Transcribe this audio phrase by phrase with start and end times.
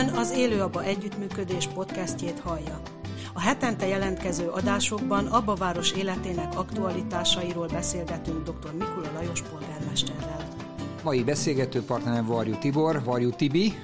[0.00, 2.80] Ön az Élőaba Együttműködés podcastjét hallja.
[3.32, 8.72] A hetente jelentkező adásokban Abba város életének aktualitásairól beszélgetünk dr.
[8.72, 10.48] Mikula Lajos polgármesterrel.
[11.02, 13.74] Mai beszélgető partnerem Varjú Tibor, Varjú Tibi.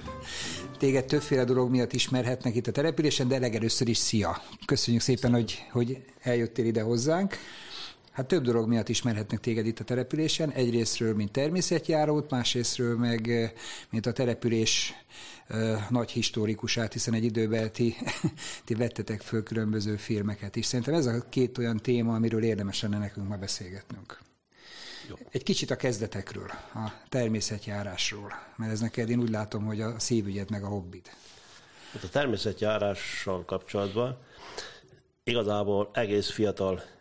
[0.78, 4.42] Téged többféle dolog miatt ismerhetnek itt a településen, de legelőször is szia.
[4.66, 7.36] Köszönjük szépen, hogy, hogy eljöttél ide hozzánk.
[8.16, 10.50] Hát több dolog miatt ismerhetnek téged itt a településen.
[10.50, 13.52] Egyrésztről, mint természetjárót, másrésztről meg,
[13.90, 14.94] mint a település
[15.90, 17.96] nagy historikusát, hiszen egy időben ti,
[18.64, 20.66] ti vettetek föl különböző filmeket is.
[20.66, 24.18] Szerintem ez a két olyan téma, amiről érdemes lenne nekünk ma beszélgetnünk.
[25.08, 25.14] Jó.
[25.30, 30.50] Egy kicsit a kezdetekről, a természetjárásról, mert ez neked én úgy látom, hogy a szívügyed
[30.50, 31.10] meg a hobbid.
[31.92, 34.18] Hát a természetjárással kapcsolatban
[35.24, 36.94] igazából egész fiatal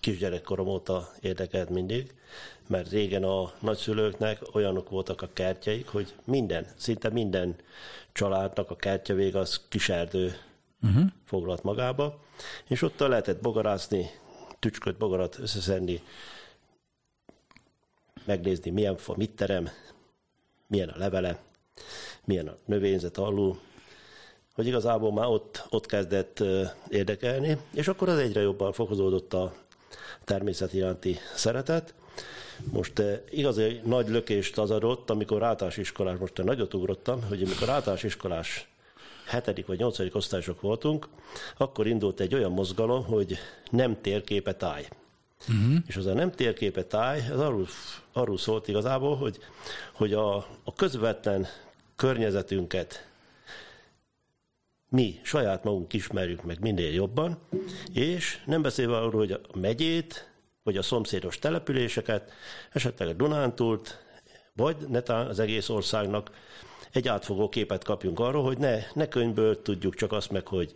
[0.00, 2.14] kisgyerekkorom óta érdekelt mindig,
[2.66, 7.56] mert régen a nagyszülőknek olyanok voltak a kertjeik, hogy minden, szinte minden
[8.12, 10.36] családnak a kertje vég az kiserdő
[10.82, 11.04] uh-huh.
[11.24, 12.20] foglalt magába,
[12.68, 14.10] és ott lehetett bogarászni,
[14.58, 16.02] tücsköt, bogarat összeszedni,
[18.24, 19.68] megnézni, milyen fa mit terem,
[20.66, 21.38] milyen a levele,
[22.24, 23.58] milyen a növényzet alul,
[24.54, 26.42] hogy igazából már ott, ott kezdett
[26.88, 29.54] érdekelni, és akkor az egyre jobban fokozódott a
[30.24, 31.94] természet iránti szeretet.
[32.72, 37.68] Most eh, igazi nagy lökést az adott, amikor általános iskolás, most nagyot ugrottam, hogy amikor
[37.68, 38.68] általános iskolás
[39.26, 41.08] hetedik vagy nyolcadik osztályosok voltunk,
[41.56, 43.38] akkor indult egy olyan mozgalom, hogy
[43.70, 44.88] nem térképe táj.
[45.48, 45.76] Uh-huh.
[45.86, 47.66] És az a nem térképe táj, az arról,
[48.12, 49.38] arról szólt igazából, hogy,
[49.92, 51.46] hogy a, a közvetlen
[51.96, 53.06] környezetünket
[54.96, 57.38] mi saját magunk ismerjük meg minél jobban,
[57.92, 60.30] és nem beszélve arról, hogy a megyét,
[60.62, 62.32] vagy a szomszédos településeket,
[62.72, 64.04] esetleg a Dunántúlt,
[64.52, 66.30] vagy netán az egész országnak
[66.92, 70.72] egy átfogó képet kapjunk arról, hogy ne, ne könyvből tudjuk csak azt meg, hogy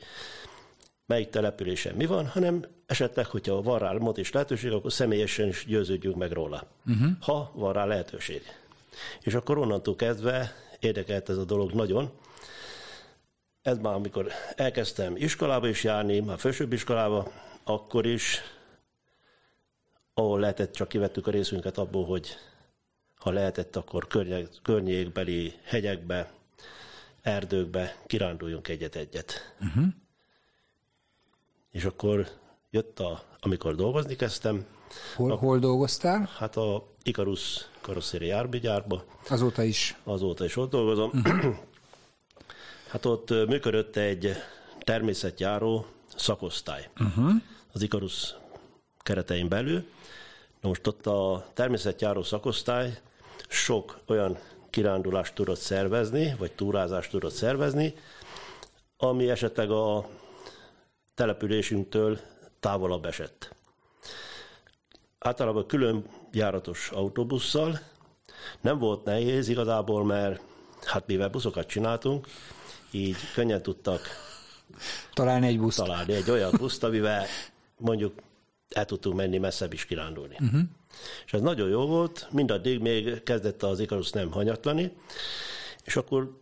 [1.06, 5.64] melyik településen mi van, hanem esetleg, hogyha van rá mód és lehetőség, akkor személyesen is
[5.66, 7.10] győződjünk meg róla, uh-huh.
[7.20, 8.42] ha van rá lehetőség.
[9.20, 12.10] És akkor onnantól kezdve érdekelt ez a dolog nagyon,
[13.62, 17.32] ez már amikor elkezdtem iskolába is járni, már fősőbb iskolába,
[17.64, 18.40] akkor is,
[20.14, 22.36] ahol lehetett, csak kivettük a részünket abból, hogy
[23.14, 24.06] ha lehetett, akkor
[24.62, 26.32] környékbeli hegyekbe,
[27.22, 29.54] erdőkbe kiránduljunk egyet-egyet.
[29.60, 29.84] Uh-huh.
[31.70, 32.28] És akkor
[32.70, 34.66] jött a, amikor dolgozni kezdtem.
[35.16, 36.30] Hol, a, hol dolgoztál?
[36.36, 39.04] Hát a Ikarus karosszéri járműgyárba.
[39.28, 39.96] Azóta is?
[40.04, 41.10] Azóta is ott dolgozom.
[41.14, 41.56] Uh-huh.
[42.90, 44.32] Hát ott működött egy
[44.78, 45.86] természetjáró
[46.16, 47.30] szakosztály uh-huh.
[47.72, 48.34] az Ikarus
[48.98, 49.84] keretein belül.
[50.60, 53.00] Na most ott a természetjáró szakosztály
[53.48, 54.38] sok olyan
[54.70, 57.94] kirándulást tudott szervezni, vagy túrázást tudott szervezni,
[58.96, 60.08] ami esetleg a
[61.14, 62.18] településünktől
[62.60, 63.54] távolabb esett.
[65.18, 67.80] Általában külön járatos autóbusszal,
[68.60, 70.40] nem volt nehéz igazából, mert
[70.84, 72.26] hát mivel buszokat csináltunk,
[72.90, 74.00] így könnyen tudtak
[75.12, 75.76] találni egy buszt.
[75.76, 77.26] Találni egy olyan buszt, amivel
[77.76, 78.12] mondjuk
[78.68, 80.36] el tudtunk menni messzebb is kirándulni.
[80.40, 80.60] Uh-huh.
[81.26, 84.92] És ez nagyon jó volt, mindaddig még kezdett az Ikarus nem hanyatlani,
[85.84, 86.38] és akkor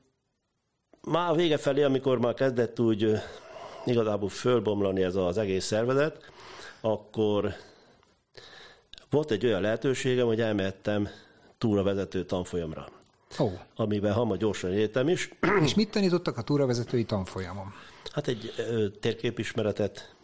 [1.02, 3.12] már a vége felé, amikor már kezdett úgy
[3.84, 6.30] igazából fölbomlani ez az egész szervezet,
[6.80, 7.54] akkor
[9.10, 11.08] volt egy olyan lehetőségem, hogy elmehettem
[11.58, 12.97] túravezető tanfolyamra
[13.38, 13.52] oh.
[13.76, 15.30] amiben hamar gyorsan értem is.
[15.64, 17.72] És mit tanítottak a túravezetői tanfolyamon?
[18.12, 20.14] Hát egy ö, térképismeretet.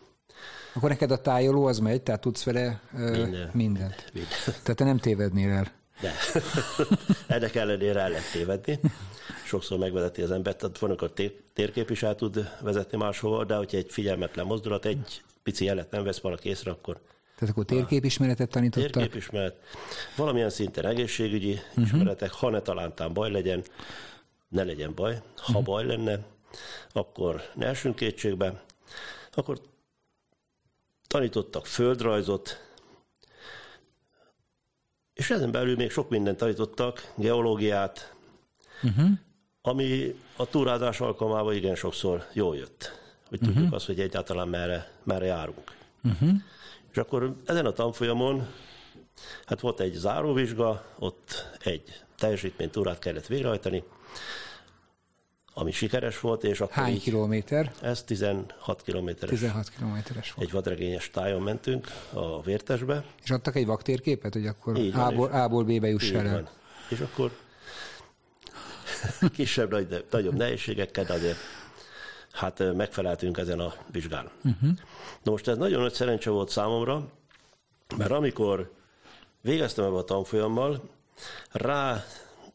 [0.75, 3.50] Akkor neked a tájoló az megy, tehát tudsz vele ö, Minden.
[3.53, 4.10] mindent.
[4.12, 4.32] Minden.
[4.44, 5.72] Tehát te nem tévednél el.
[6.00, 6.12] De.
[7.37, 8.81] Ennek ellenére el lehet tévedni.
[9.44, 11.09] Sokszor megvezeti az embert, tehát van, a
[11.53, 16.04] térkép is el tud vezetni máshova, de hogyha egy figyelmetlen mozdulat, egy pici jelet nem
[16.04, 17.00] vesz valaki észre, akkor
[17.44, 18.91] tehát akkor térképismeretet tanítottak?
[18.91, 19.56] Térképismeret,
[20.16, 21.84] valamilyen szinten egészségügyi uh-huh.
[21.84, 23.64] ismeretek, ha ne talántán baj legyen,
[24.48, 25.22] ne legyen baj.
[25.36, 25.64] Ha uh-huh.
[25.64, 26.24] baj lenne,
[26.92, 28.62] akkor ne esünk kétségbe.
[29.32, 29.60] Akkor
[31.06, 32.60] tanítottak földrajzot,
[35.14, 38.14] és ezen belül még sok mindent tanítottak, geológiát,
[38.82, 39.10] uh-huh.
[39.62, 43.54] ami a túrázás alkalmával igen sokszor jól jött, hogy uh-huh.
[43.54, 45.72] tudjuk azt, hogy egyáltalán merre, merre járunk.
[46.04, 46.30] Uh-huh.
[46.94, 48.46] És akkor ezen a tanfolyamon,
[49.46, 53.82] hát volt egy záróvizsga, ott egy teljesítménytúrát kellett végrehajtani,
[55.54, 57.72] ami sikeres volt, és akkor Hány így, kilométer?
[57.82, 59.38] Ez 16 kilométeres.
[59.38, 60.48] 16 kilométeres volt.
[60.48, 63.04] Egy vadregényes tájon mentünk a Vértesbe.
[63.22, 66.50] És adtak egy vaktérképet, hogy akkor A-ból, A-ból B-be juss el.
[66.88, 67.30] És akkor
[69.36, 71.36] kisebb, nagy, nagyobb nehézségekkel, de azért
[72.34, 74.31] hát megfeleltünk ezen a vizsgán.
[74.45, 74.71] Uh-huh.
[75.22, 77.09] Na most ez nagyon nagy szerencse volt számomra,
[77.97, 78.72] mert amikor
[79.41, 80.83] végeztem ebbe a tanfolyammal,
[81.53, 82.04] rá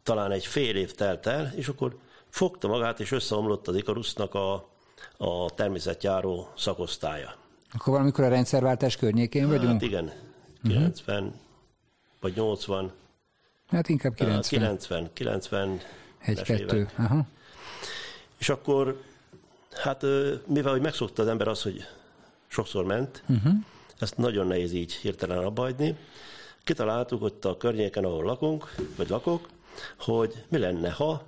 [0.03, 1.97] talán egy fél év telt el, és akkor
[2.29, 4.69] fogta magát, és összeomlott az Ikarusznak a,
[5.17, 7.35] a természetjáró szakosztálya.
[7.73, 9.71] Akkor valamikor a rendszerváltás környékén hát vagyunk?
[9.71, 10.11] Hát igen,
[10.63, 11.35] 90 uh-huh.
[12.19, 12.91] vagy 80.
[13.67, 14.41] Hát inkább 90.
[14.41, 15.79] 90, 90
[16.19, 16.89] Egy-kettő.
[16.97, 17.25] Aha.
[18.37, 19.01] És akkor,
[19.71, 20.05] hát
[20.45, 21.87] mivel hogy megszokta az ember az, hogy
[22.47, 23.53] sokszor ment, uh-huh.
[23.99, 25.97] ezt nagyon nehéz így hirtelen abbahagyni,
[26.63, 29.49] kitaláltuk ott a környéken, ahol lakunk, vagy lakok,
[29.99, 31.23] hogy mi lenne, ha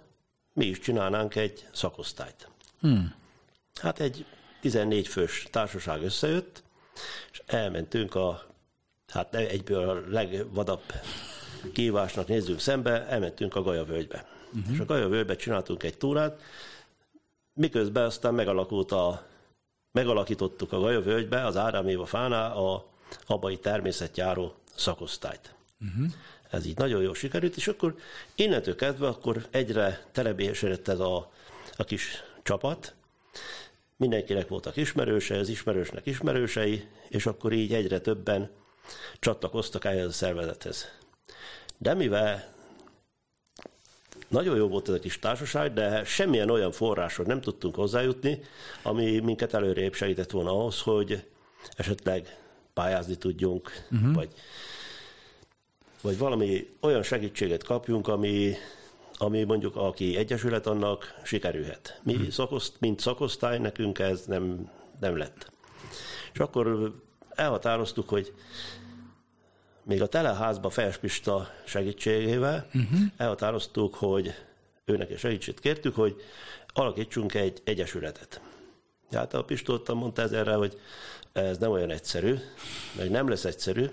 [0.53, 2.47] mi is csinálnánk egy szakosztályt.
[2.79, 3.13] Hmm.
[3.81, 4.25] Hát egy
[4.61, 6.63] 14 fős társaság összejött,
[7.31, 8.43] és elmentünk a,
[9.07, 10.81] hát egyből a legvadabb
[11.73, 14.25] kívásnak nézzünk szembe, elmentünk a Gaja völgybe.
[14.53, 14.73] Uh-huh.
[14.73, 16.41] És a Gaja völgybe csináltunk egy túrát,
[17.53, 19.27] miközben aztán megalakult a,
[19.91, 22.89] megalakítottuk a Gaja völgybe, az Ádáméva fánál a
[23.27, 25.55] abai természetjáró szakosztályt.
[25.79, 26.11] Uh-huh.
[26.49, 27.95] Ez így nagyon jól sikerült, és akkor
[28.35, 31.31] innentől kezdve akkor egyre telebélyesedett ez a,
[31.77, 32.93] a kis csapat,
[33.97, 38.49] mindenkinek voltak ismerősei, az ismerősnek ismerősei, és akkor így egyre többen
[39.19, 40.87] csatlakoztak ehhez a szervezethez.
[41.77, 42.53] De mivel
[44.31, 48.39] nagyon jó volt ez a kis társaság, de semmilyen olyan forráshoz nem tudtunk hozzájutni,
[48.83, 51.23] ami minket előrébb segített volna ahhoz, hogy
[51.75, 52.37] esetleg
[52.73, 54.13] pályázni tudjunk, uh-huh.
[54.13, 54.29] vagy,
[56.01, 58.53] vagy valami olyan segítséget kapjunk, ami,
[59.13, 61.99] ami mondjuk aki egyesület, annak sikerülhet.
[62.03, 62.29] Mi uh-huh.
[62.29, 64.69] szakoszt, mint szakosztály, nekünk ez nem,
[64.99, 65.51] nem lett.
[66.33, 66.93] És akkor
[67.29, 68.33] elhatároztuk, hogy
[69.83, 72.99] még a teleházba Fejes Pista segítségével uh-huh.
[73.17, 74.33] elhatároztuk, hogy
[74.85, 76.21] őnek egy segítséget kértük, hogy
[76.73, 78.41] alakítsunk egy egyesületet.
[79.11, 80.79] Hát a Pistolta mondta ezerre, hogy
[81.33, 82.35] ez nem olyan egyszerű,
[82.97, 83.85] meg nem lesz egyszerű,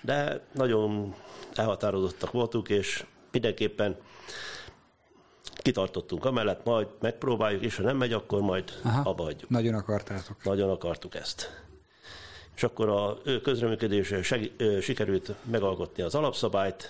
[0.00, 1.14] de nagyon
[1.54, 3.96] elhatározottak voltunk, és mindenképpen
[5.56, 9.50] kitartottunk amellett, majd megpróbáljuk, és ha nem megy, akkor majd Aha, abba hagyjuk.
[9.50, 10.44] Nagyon akartátok.
[10.44, 11.65] Nagyon akartuk ezt.
[12.56, 14.22] És akkor a közreműködésre
[14.80, 16.88] sikerült megalkotni az alapszabályt,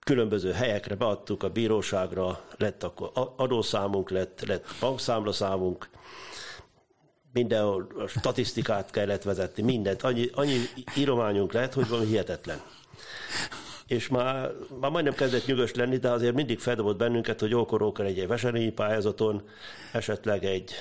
[0.00, 5.88] különböző helyekre beadtuk a bíróságra, lett akkor adószámunk, lett, lett bankszámlaszámunk,
[7.32, 10.02] mindenhol a statisztikát kellett vezetni, mindent.
[10.02, 10.58] Annyi, annyi
[10.96, 12.60] írományunk lett, hogy valami hihetetlen.
[13.86, 18.26] És már, már majdnem kezdett nyugost lenni, de azért mindig feldobott bennünket, hogy jókor egy
[18.26, 19.42] veselényi pályázaton,
[19.92, 20.74] esetleg egy,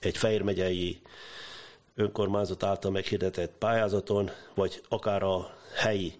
[0.00, 1.00] egy Fejér megyei
[1.94, 6.12] önkormányzat által meghirdetett pályázaton, vagy akár a helyi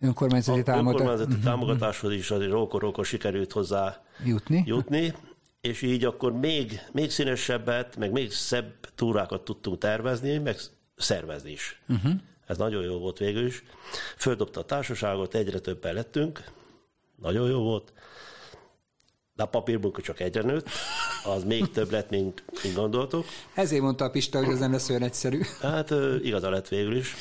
[0.00, 1.00] önkormányzati, támogatás.
[1.00, 4.62] önkormányzati mhm, támogatáshoz is azért rókor sikerült hozzá jutni.
[4.66, 5.14] jutni
[5.66, 10.56] és így akkor még, még színesebbet, meg még szebb túrákat tudtunk tervezni, meg
[10.96, 11.80] szervezni is.
[11.88, 12.12] Uh-huh.
[12.46, 13.62] Ez nagyon jó volt végül is.
[14.16, 16.44] Földobta a társaságot, egyre többen lettünk,
[17.22, 17.92] nagyon jó volt.
[19.36, 20.68] De a papírmunka csak egyre nőtt,
[21.24, 23.24] az még több lett, mint, mint gondoltuk.
[23.54, 25.40] Ezért mondta a Pista, hogy ez nem lesz olyan egyszerű.
[25.60, 25.90] Hát
[26.22, 27.14] igaza lett végül is.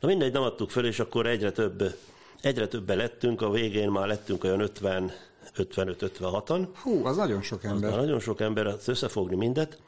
[0.00, 1.98] Na mindegy, nem adtuk föl, és akkor egyre több,
[2.40, 5.12] egyre többen lettünk, a végén már lettünk olyan 50
[5.56, 6.68] 55-56-an.
[6.82, 7.90] Hú, az nagyon sok ember.
[7.90, 9.80] Az nagyon sok ember, az összefogni mindet.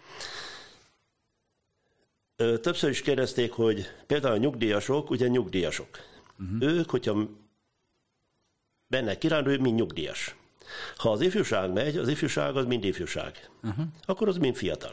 [2.36, 5.88] Többször is kérdezték, hogy például a nyugdíjasok, ugye nyugdíjasok.
[6.38, 6.62] Uh-huh.
[6.62, 7.28] Ők, hogyha
[8.86, 10.36] benne kirándul, mind nyugdíjas.
[10.96, 13.48] Ha az ifjúság megy, az ifjúság az mind ifjúság.
[13.62, 13.84] Uh-huh.
[14.04, 14.92] Akkor az mind fiatal.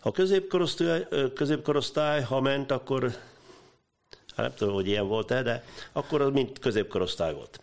[0.00, 3.02] Ha középkorosztály, középkorosztály, ha ment, akkor
[4.36, 7.60] hát nem tudom, hogy ilyen volt-e, de akkor az mind középkorosztály volt.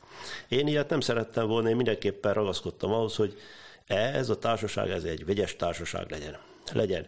[0.47, 3.37] Én ilyet nem szerettem volna, én mindenképpen ragaszkodtam ahhoz, hogy
[3.85, 6.37] ez a társaság, ez egy vegyes társaság legyen.
[6.73, 7.07] Legyen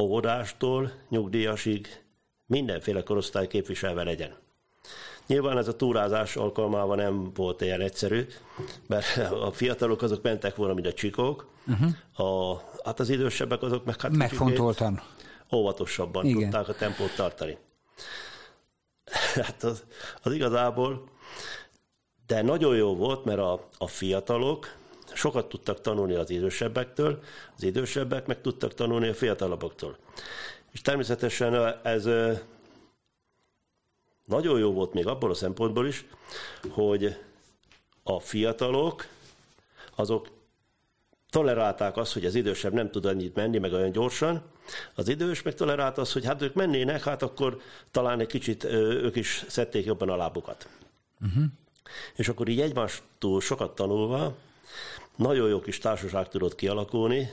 [0.00, 2.02] óvodástól nyugdíjasig,
[2.46, 4.34] mindenféle korosztály képviselve legyen.
[5.26, 8.26] Nyilván ez a túrázás alkalmával nem volt ilyen egyszerű,
[8.86, 12.28] mert a fiatalok azok mentek volna, mint a csikók, uh-huh.
[12.28, 15.02] a, hát az idősebbek azok meg hát Megfontoltan.
[15.52, 16.40] Óvatosabban Igen.
[16.40, 17.58] tudták a tempót tartani.
[19.34, 19.84] Hát az,
[20.22, 21.08] az igazából
[22.26, 24.74] de nagyon jó volt, mert a, a fiatalok
[25.14, 27.22] sokat tudtak tanulni az idősebbektől,
[27.56, 29.96] az idősebbek meg tudtak tanulni a fiatalabboktól.
[30.72, 32.08] És természetesen ez
[34.26, 36.04] nagyon jó volt még abból a szempontból is,
[36.70, 37.16] hogy
[38.02, 39.06] a fiatalok
[39.94, 40.28] azok
[41.30, 44.42] tolerálták azt, hogy az idősebb nem tud annyit menni, meg olyan gyorsan.
[44.94, 49.16] Az idős meg tolerálta azt, hogy hát ők mennének, hát akkor talán egy kicsit ők
[49.16, 50.68] is szedték jobban a lábukat.
[51.20, 51.44] Uh-huh.
[52.14, 54.36] És akkor így egymástól sokat tanulva,
[55.16, 57.30] nagyon jó kis társaság tudott kialakulni,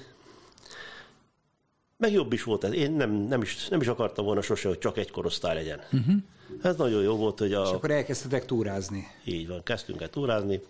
[2.04, 2.74] meg jobb is volt ez.
[2.74, 5.82] Én nem, nem, is, nem is akartam volna sose, hogy csak egy korosztály legyen.
[5.92, 6.16] Uh-huh.
[6.62, 7.64] Ez nagyon jó volt, hogy a...
[7.64, 9.08] És akkor elkezdtetek túrázni.
[9.24, 10.62] Így van, kezdtünk el túrázni.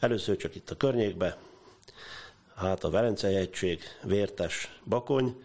[0.00, 1.36] Először csak itt a környékbe,
[2.54, 5.42] hát a Velencei egység, Vértes, Bakony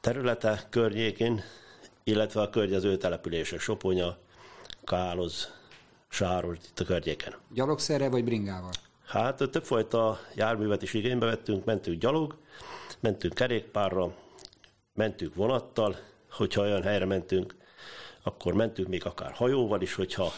[0.00, 1.42] területe környékén,
[2.04, 4.18] illetve a környező települések, Soponya,
[4.84, 5.52] Káloz,
[6.08, 7.34] Sáros, itt a környéken.
[7.54, 8.70] Gyalogszerre vagy bringával?
[9.16, 12.36] Hát többfajta járművet is igénybe vettünk, mentünk gyalog,
[13.00, 14.14] mentünk kerékpárra,
[14.94, 15.96] mentünk vonattal,
[16.30, 17.54] hogyha olyan helyre mentünk,
[18.22, 20.32] akkor mentünk még akár hajóval is, hogyha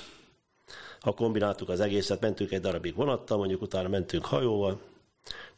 [1.00, 4.80] ha kombináltuk az egészet, mentünk egy darabig vonattal, mondjuk utána mentünk hajóval,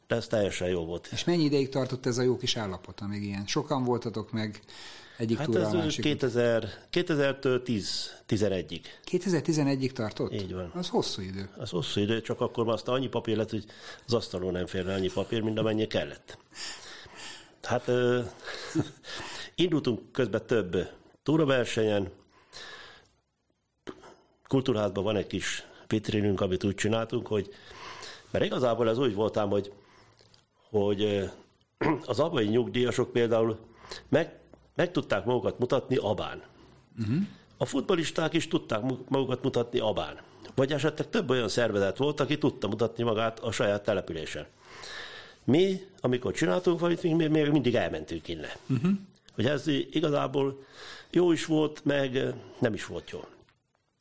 [0.07, 1.09] de ez teljesen jó volt.
[1.13, 3.47] És mennyi ideig tartott ez a jó kis állapot, amíg ilyen?
[3.47, 4.61] Sokan voltatok meg
[5.21, 7.61] egyik hát túra ez 2000, 2000-től
[8.29, 8.81] 11-ig.
[9.11, 10.33] 2011-ig tartott?
[10.33, 10.71] Így van.
[10.75, 11.49] Az hosszú idő.
[11.57, 13.65] Az hosszú idő, csak akkor már aztán annyi papír lett, hogy
[14.07, 16.39] az asztalon nem férne annyi papír, mint amennyi kellett.
[17.63, 18.25] Hát uh,
[19.55, 20.89] indultunk közben több
[21.23, 22.11] túraversenyen,
[24.47, 27.49] kultúrházban van egy kis vitrinünk, amit úgy csináltunk, hogy
[28.31, 29.73] mert igazából ez úgy voltám, hogy,
[30.71, 31.31] hogy
[32.05, 33.59] az abai nyugdíjasok például
[34.09, 34.40] meg,
[34.81, 36.43] meg tudták magukat mutatni abán.
[37.01, 37.17] Uh-huh.
[37.57, 40.21] A futbolisták is tudták magukat mutatni abán.
[40.55, 44.47] Vagy esetleg több olyan szervezet volt, aki tudta mutatni magát a saját településen.
[45.45, 48.51] Mi, amikor csináltunk valamit, mi még mindig elmentünk innen.
[48.69, 48.91] Uh-huh.
[49.35, 50.65] Hogy ez igazából
[51.11, 53.25] jó is volt, meg nem is volt jó.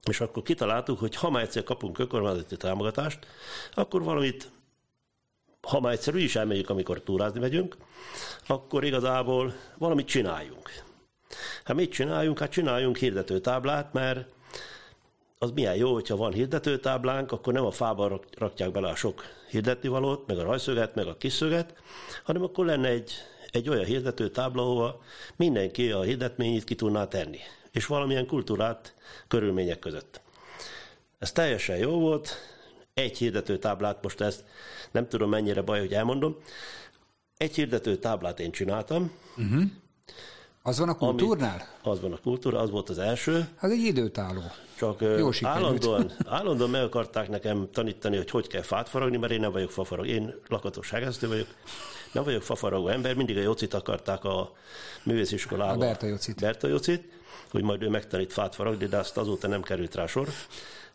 [0.09, 3.19] És akkor kitaláltuk, hogy ha már egyszer kapunk önkormányzati támogatást,
[3.73, 4.49] akkor valamit,
[5.61, 7.77] ha már egyszer is elmegyünk, amikor túrázni megyünk,
[8.47, 10.71] akkor igazából valamit csináljunk.
[11.63, 12.39] Hát mit csináljunk?
[12.39, 14.27] Hát csináljunk hirdetőtáblát, mert
[15.37, 20.27] az milyen jó, hogyha van hirdetőtáblánk, akkor nem a fába rakják bele a sok hirdetnivalót,
[20.27, 21.73] meg a rajszöget, meg a kiszöget,
[22.23, 23.11] hanem akkor lenne egy,
[23.51, 25.01] egy olyan hirdetőtábla, ahova
[25.35, 27.39] mindenki a hirdetményét ki tudná tenni
[27.71, 28.95] és valamilyen kultúrát
[29.27, 30.21] körülmények között.
[31.19, 32.37] Ez teljesen jó volt,
[32.99, 34.43] egy hirdető táblát, most ezt
[34.91, 36.35] nem tudom mennyire baj, hogy elmondom,
[37.37, 39.11] egy hirdető táblát én csináltam.
[39.37, 39.63] Uh-huh.
[40.61, 41.67] Az van a kultúrnál?
[41.83, 43.47] az van a kultúra, az volt az első.
[43.59, 44.41] Az egy időtálló.
[44.77, 49.39] Csak Jó állandóan, állandóan meg akarták nekem tanítani, hogy hogy kell fát faragni, mert én
[49.39, 50.07] nem vagyok fafarag.
[50.07, 50.91] Én lakatos
[51.21, 51.47] vagyok.
[52.11, 54.51] Nem vagyok fafaragó ember, mindig a Jocit akarták a
[55.03, 55.75] művésziskolában.
[55.75, 56.39] A Berta Jocit.
[56.39, 57.19] Berta Jocit
[57.51, 60.27] hogy majd ő megtanít fát faragni, de azt azóta nem került rá sor.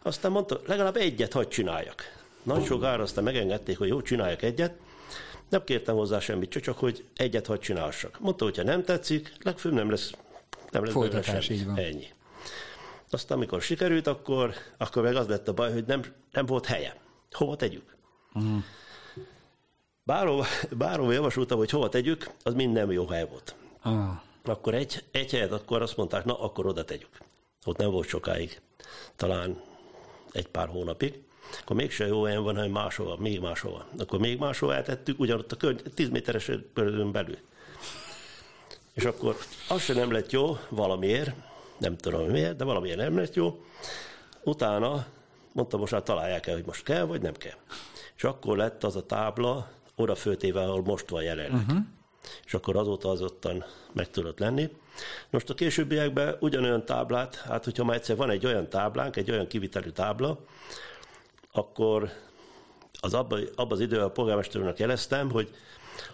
[0.07, 2.03] Aztán mondta, legalább egyet hagy csináljak.
[2.43, 4.75] Nagy sokára aztán megengedték, hogy jó, csináljak egyet.
[5.49, 8.21] Nem kértem hozzá semmit, csak hogy egyet hagy csinálsak.
[8.21, 10.13] Mondta, hogyha nem tetszik, legfőbb nem lesz,
[10.71, 11.79] nem lesz Folytatás, így van.
[11.79, 12.07] Ennyi.
[13.11, 16.97] Aztán, amikor sikerült, akkor, akkor meg az lett a baj, hogy nem, nem volt helye.
[17.31, 17.97] Hova tegyük?
[18.35, 18.63] Uh-huh.
[20.03, 23.55] Bárhova, bárhova javasoltam, hogy hova tegyük, az mind nem jó hely volt.
[23.85, 27.19] Uh akkor egy, egy helyet akkor azt mondták, na, akkor oda tegyük.
[27.65, 28.61] Ott nem volt sokáig,
[29.17, 29.61] talán
[30.35, 31.23] egy pár hónapig.
[31.61, 33.87] Akkor mégse jó helyen van, hanem máshova, még máshova.
[33.99, 37.39] Akkor még máshova eltettük, ugyanott a kör, 10 méteres körülön belül.
[38.93, 39.37] És akkor
[39.69, 41.31] az sem nem lett jó valamiért,
[41.79, 43.65] nem tudom miért, de valamiért nem lett jó.
[44.43, 45.07] Utána
[45.53, 47.59] mondtam, most már találják el, hogy most kell, vagy nem kell.
[48.17, 51.53] És akkor lett az a tábla oda főtéve, ahol most van jelenleg.
[51.53, 51.79] Uh-huh
[52.45, 54.71] és akkor azóta az ottan meg tudott lenni.
[55.31, 59.47] Most a későbbiekben ugyanolyan táblát, hát hogyha már egyszer van egy olyan táblánk, egy olyan
[59.47, 60.39] kivitelű tábla,
[61.53, 62.11] akkor
[63.01, 65.55] az abban abba az időben a polgármesterőnek jeleztem, hogy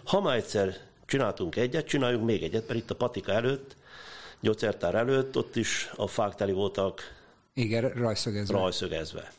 [0.03, 3.75] ha már egyszer csináltunk egyet, csináljunk még egyet, mert itt a patika előtt,
[4.39, 7.19] gyógyszertár előtt, ott is a fák teli voltak
[7.53, 8.57] igen, rajszögezve.
[8.57, 9.31] rajszögezve.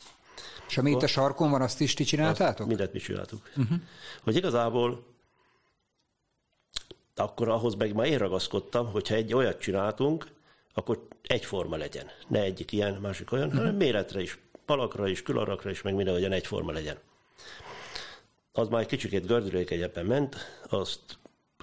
[0.69, 2.59] És ami itt a sarkon van, azt is ti csináltátok?
[2.59, 3.49] Azt mindent mi csináltuk.
[3.55, 3.77] Uh-huh.
[4.23, 5.03] Hogy igazából
[7.15, 10.27] akkor ahhoz meg már én ragaszkodtam, hogyha egy olyat csináltunk,
[10.73, 12.09] akkor egyforma legyen.
[12.27, 13.61] Ne egyik ilyen, másik olyan, uh-huh.
[13.61, 16.97] hanem méretre is, palakra is, külarakra is, meg mindenhogyan egyforma legyen.
[18.51, 20.35] Az már egy kicsikét gördülékenyebben ment,
[20.69, 20.99] azt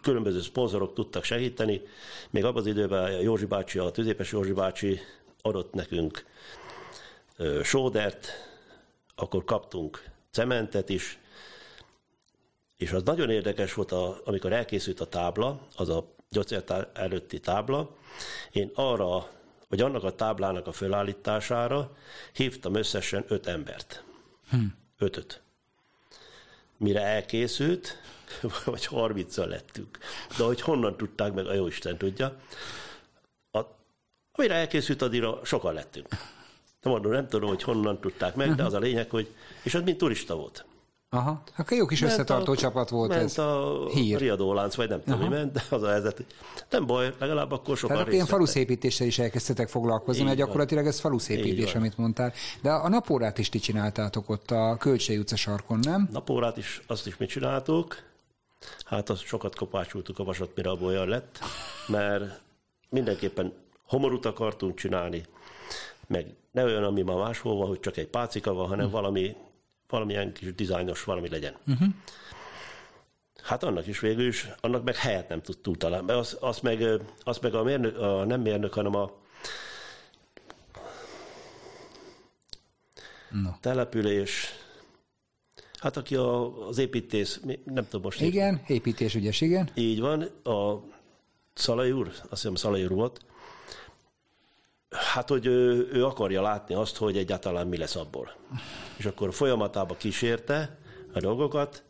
[0.03, 1.83] különböző szponzorok tudtak segíteni.
[2.31, 5.01] Még abban az időben a Józsi bácsi, a tüzépes Józsi bácsi
[5.43, 6.25] adott nekünk
[7.63, 8.29] sódert,
[9.15, 11.19] akkor kaptunk cementet is,
[12.81, 17.97] és az nagyon érdekes volt, a, amikor elkészült a tábla, az a gyógyszertár előtti tábla,
[18.53, 19.29] én arra,
[19.69, 21.97] vagy annak a táblának a fölállítására
[22.33, 24.05] hívtam összesen öt embert.
[24.51, 24.57] Hm.
[24.99, 25.41] Ötöt.
[26.77, 27.97] Mire elkészült,
[28.65, 29.99] vagy harmincan lettünk.
[30.39, 32.41] De hogy honnan tudták meg, a jó Isten tudja.
[33.51, 33.61] A,
[34.33, 36.09] amire elkészült, addigra sokan lettünk.
[36.83, 39.83] Nem mondom, nem tudom, hogy honnan tudták meg, de az a lényeg, hogy, és az
[39.83, 40.65] mind turista volt.
[41.13, 43.39] Aha, akkor jó kis összetartó a, csapat volt ment ez.
[43.39, 44.19] a Hír.
[44.19, 46.25] riadólánc, vagy nem tudom, mi ment, az a helyzet,
[46.71, 51.75] nem baj, legalább akkor sokan Tehát ilyen faluszépítéssel is elkezdtetek foglalkozni, mert gyakorlatilag ez faluszépítés,
[51.75, 52.33] amit mondtál.
[52.63, 56.09] De a napórát is ti csináltátok ott a Kölcsei utca sarkon, nem?
[56.13, 58.03] Napórát is, azt is mit csináltuk.
[58.85, 61.39] Hát azt sokat kopácsoltuk a vasat, mire abból olyan lett,
[61.87, 62.41] mert
[62.89, 63.53] mindenképpen
[63.87, 65.23] homorút akartunk csinálni,
[66.07, 69.37] meg ne olyan, ami már máshol van, hogy csak egy pácika van, hanem valami,
[69.91, 71.55] valamilyen kis dizájnos valami legyen.
[71.67, 71.89] Uh-huh.
[73.43, 76.07] Hát annak is végül is, annak meg helyet nem tudtunk találni.
[76.07, 76.85] Mert az, az, meg,
[77.25, 79.19] az meg a, mérnök, a nem mérnök, hanem a
[83.31, 83.51] No.
[83.61, 84.47] település,
[85.79, 88.21] hát aki a, az építész, nem tudom most.
[88.21, 89.71] Igen, építésügyes, igen.
[89.75, 90.83] Így van, a
[91.55, 93.21] Szalai úr, azt hiszem Szalai úr volt,
[94.97, 98.33] hát, hogy ő, ő akarja látni azt, hogy egyáltalán mi lesz abból.
[98.97, 100.79] És akkor folyamatába kísérte
[101.13, 101.83] a dolgokat,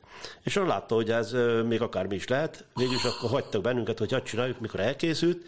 [0.42, 1.34] és akkor látta, hogy ez
[1.66, 5.46] még akármi is lehet, végülis akkor hagytak bennünket, hogy hadd csináljuk, mikor elkészült,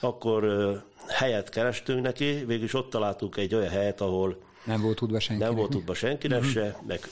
[0.00, 0.72] akkor
[1.08, 5.42] helyet kerestünk neki, végülis ott találtunk egy olyan helyet, ahol Nem volt tudva senki.
[5.42, 7.08] nem volt tudva senkinek se, meg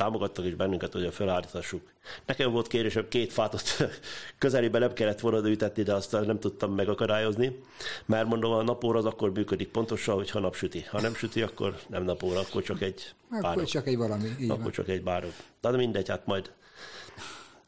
[0.00, 1.92] támogattak is bennünket, hogy a felállítassuk.
[2.26, 3.76] Nekem volt kérésem, két fát ott
[4.38, 7.60] közelébe nem kellett volna ültetni, de azt nem tudtam megakadályozni,
[8.06, 10.82] mert mondom, a napóra az akkor működik pontosan, hogyha napsüti.
[10.82, 13.64] Ha nem süti, akkor nem napóra, akkor csak egy Akkor bárok.
[13.64, 14.28] csak egy valami.
[14.40, 14.72] Így Akkor van.
[14.72, 15.32] csak egy bárok.
[15.60, 16.52] De mindegy, hát majd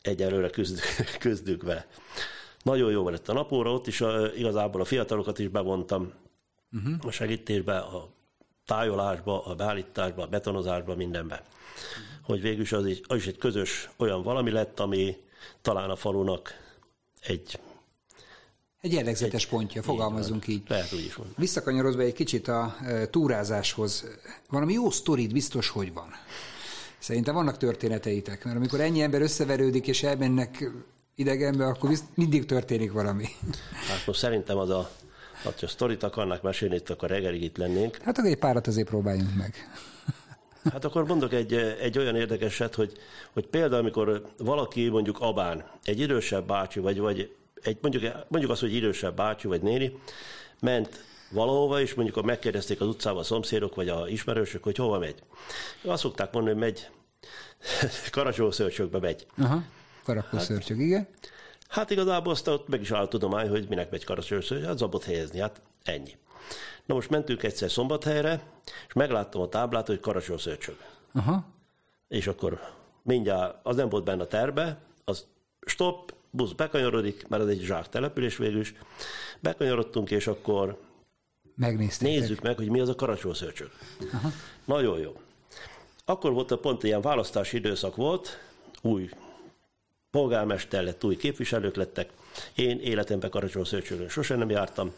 [0.02, 1.86] egyelőre küzdünk, küzdünk vele.
[2.62, 6.12] Nagyon jó lett a napóra, ott is a, igazából a fiatalokat is bevontam
[6.72, 6.94] uh-huh.
[7.06, 8.08] a segítésbe, a
[8.66, 11.42] tájolásba, a beállításba, a betonozásba, mindenbe.
[12.22, 15.16] Hogy végül is az, is az is egy közös olyan valami lett, ami
[15.62, 16.54] talán a falunak
[17.20, 17.58] egy...
[18.80, 20.62] Egy jellegzetes pontja, fogalmazunk így.
[20.68, 21.37] Lehet úgy is mondani.
[21.38, 24.04] Visszakanyarodva egy kicsit a e, túrázáshoz,
[24.48, 26.08] valami jó sztorid biztos, hogy van.
[26.98, 30.70] Szerintem vannak történeteitek, mert amikor ennyi ember összeverődik és elmennek
[31.14, 33.26] idegenbe, akkor mindig történik valami.
[33.88, 34.90] Hát most szerintem az a,
[35.42, 37.96] ha sztorit akarnak mesélni, itt akkor reggelig itt lennénk.
[37.96, 39.54] Hát akkor egy párat azért próbáljunk meg.
[40.70, 42.92] Hát akkor mondok egy, egy olyan érdekeset, hogy,
[43.33, 48.61] hogy például, amikor valaki mondjuk Abán, egy idősebb bácsi, vagy, vagy egy, mondjuk, mondjuk azt,
[48.61, 49.98] hogy idősebb bácsi vagy néni,
[50.61, 54.98] ment valahova, és mondjuk akkor megkérdezték az utcában a szomszédok, vagy a ismerősök, hogy hova
[54.98, 55.22] megy.
[55.85, 56.90] Azt szokták mondani, hogy megy,
[58.12, 59.27] karacsószörcsökbe megy.
[59.38, 59.62] Aha,
[60.05, 61.09] karakószörcsög, igen.
[61.68, 65.05] Hát igazából azt ott meg is áll a tudomány, hogy minek megy karacsószörcsög, hát zabot
[65.05, 66.16] helyezni, hát ennyi.
[66.87, 68.42] Na most mentünk egyszer szombathelyre,
[68.87, 70.77] és megláttam a táblát, hogy karacsószörcsög.
[71.14, 71.45] Aha.
[72.09, 72.61] és akkor
[73.03, 75.27] mindjárt az nem volt benne a terbe, az
[75.66, 78.75] stop, busz bekanyarodik, mert az egy zsák település végül is.
[79.40, 80.81] Bekanyarodtunk, és akkor
[81.55, 82.09] Megnézték.
[82.09, 83.71] nézzük meg, hogy mi az a karacsószörcsög.
[84.64, 85.21] Nagyon jó.
[86.05, 88.38] Akkor volt a pont ilyen választási időszak volt,
[88.83, 89.11] új
[90.11, 92.11] polgármester lett, új képviselők lettek.
[92.55, 94.92] Én életemben karacsószörcsögön sosem nem jártam,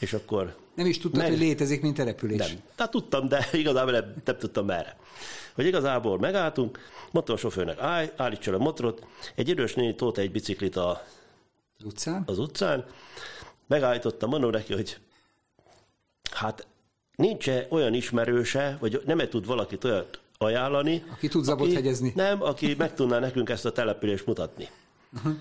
[0.00, 2.38] és akkor Nem is tudtad, Meg- hogy létezik, mint település.
[2.38, 2.48] nem.
[2.74, 4.96] Tehát tudtam, de igazából nem, nem tudtam merre.
[5.54, 6.78] Hogy igazából megálltunk,
[7.10, 11.04] mondtam a sofőrnek, állj, állítsa a motorot, egy idős néni tolta egy biciklit a,
[11.78, 12.22] Az utcán?
[12.26, 12.84] az utcán,
[13.66, 14.98] megállítottam, mondom neki, hogy
[16.30, 16.66] hát
[17.16, 22.12] nincs olyan ismerőse, vagy nem tud valakit olyat ajánlani, Aki tud zabot hegyezni.
[22.14, 24.68] Nem, aki meg tudná nekünk ezt a települést mutatni.
[25.16, 25.32] Uh-huh.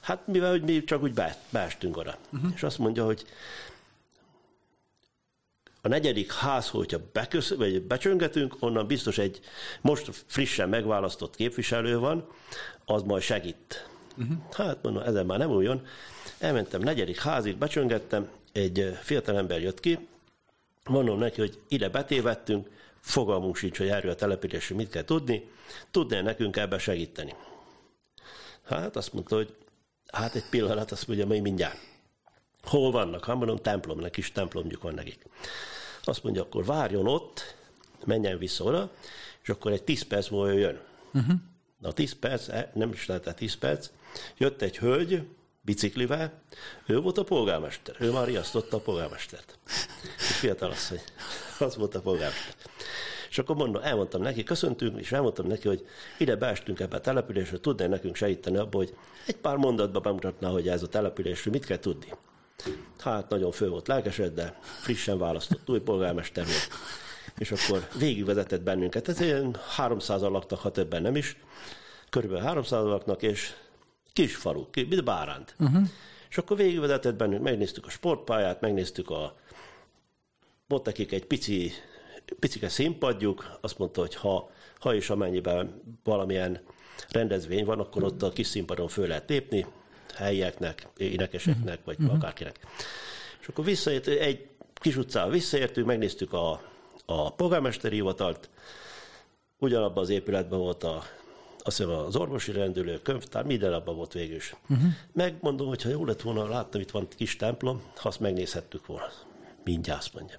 [0.00, 2.16] Hát mivel hogy mi csak úgy be, beestünk oda.
[2.32, 2.50] Uh-huh.
[2.54, 3.24] És azt mondja, hogy
[5.84, 9.40] a negyedik ház, hogyha bekösz, vagy becsöngetünk, onnan biztos egy
[9.80, 12.28] most frissen megválasztott képviselő van,
[12.84, 13.88] az majd segít.
[14.16, 14.36] Uh-huh.
[14.50, 15.86] Hát mondom, ezen már nem újon.
[16.38, 20.08] Elmentem negyedik házig, becsöngettem, egy fiatal ember jött ki,
[20.88, 22.68] mondom neki, hogy ide betévettünk,
[23.00, 25.50] fogalmunk sincs, hogy erről a településről mit kell tudni,
[25.90, 27.34] tudná nekünk ebben segíteni.
[28.64, 29.54] Hát azt mondta, hogy
[30.12, 31.78] hát egy pillanat, azt mondja, hogy mindjárt.
[32.64, 33.24] Hol vannak?
[33.24, 35.26] Hát mondom, templom, kis templomjuk van nekik.
[36.02, 37.56] Azt mondja, akkor várjon ott,
[38.04, 38.90] menjen vissza oda,
[39.42, 40.80] és akkor egy 10 perc múlva jön.
[41.14, 41.34] Uh-huh.
[41.78, 43.90] Na 10 perc, eh, nem is lehetett 10 perc,
[44.36, 45.22] jött egy hölgy,
[45.60, 46.42] biciklivel,
[46.86, 49.58] ő volt a polgármester, ő már riasztotta a polgármestert.
[50.16, 51.00] És fiatal asszony,
[51.58, 52.70] az volt a polgármester.
[53.30, 55.86] És akkor mondom, elmondtam neki, köszöntünk, és elmondtam neki, hogy
[56.18, 58.96] ide beestünk ebbe a településre, tudná nekünk segíteni abba, hogy
[59.26, 62.12] egy pár mondatba bemutatná, hogy ez a településről mit kell tudni.
[62.98, 66.68] Hát nagyon fő volt lelkesed, de frissen választott új polgármester volt.
[67.38, 69.08] És akkor végigvezetett bennünket.
[69.08, 71.36] Ez ilyen 300 laknak, ha többen nem is.
[72.10, 73.54] Körülbelül 300 laknak, és
[74.12, 75.54] kis falu, mint Báránt.
[75.58, 75.86] Uh-huh.
[76.30, 79.36] És akkor végigvezetett bennünk, megnéztük a sportpályát, megnéztük a
[80.68, 81.72] volt nekik egy pici
[82.38, 86.60] picike színpadjuk, azt mondta, hogy ha, ha és amennyiben valamilyen
[87.10, 89.66] rendezvény van, akkor ott a kis színpadon föl lehet lépni,
[90.14, 92.14] helyieknek, énekeseknek, vagy uh-huh.
[92.14, 92.58] akárkinek.
[93.40, 96.62] És akkor visszaért, egy kis utcával visszaértünk, megnéztük a,
[97.04, 98.50] a polgármesteri hivatalt,
[99.58, 101.02] ugyanabban az épületben volt a,
[101.58, 104.54] azt hiszem az orvosi rendőrő, könyvtár, minden abban volt végül is.
[104.68, 104.88] Uh-huh.
[105.12, 109.08] Megmondom, hogy ha jó lett volna, láttam, itt van kis templom, ha azt megnézhettük volna.
[109.64, 110.36] Mindjárt mondja.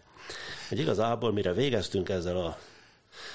[0.70, 2.58] Hogy igazából, mire végeztünk ezzel a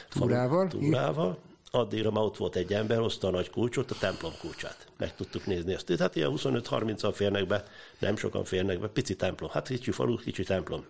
[0.09, 1.39] túrával, túrával
[1.71, 4.87] addigra már ott volt egy ember, hozta a nagy kulcsot, a templom kulcsát.
[4.99, 5.99] Meg tudtuk nézni ezt.
[5.99, 7.65] Hát ilyen 25-30-an férnek be,
[7.99, 9.51] nem sokan férnek be, pici templom.
[9.51, 10.85] Hát kicsi falu, kicsi templom.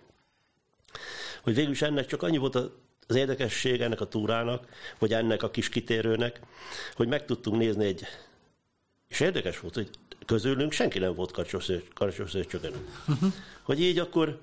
[1.43, 2.55] Hogy végül is ennek csak annyi volt
[3.07, 6.40] az érdekesség ennek a túrának, vagy ennek a kis kitérőnek,
[6.95, 8.07] hogy meg tudtunk nézni egy,
[9.09, 9.90] és érdekes volt, hogy
[10.27, 11.49] közülünk senki nem volt
[11.95, 12.73] karcsoszőcsögön.
[13.09, 13.33] Uh-huh.
[13.62, 14.40] Hogy így akkor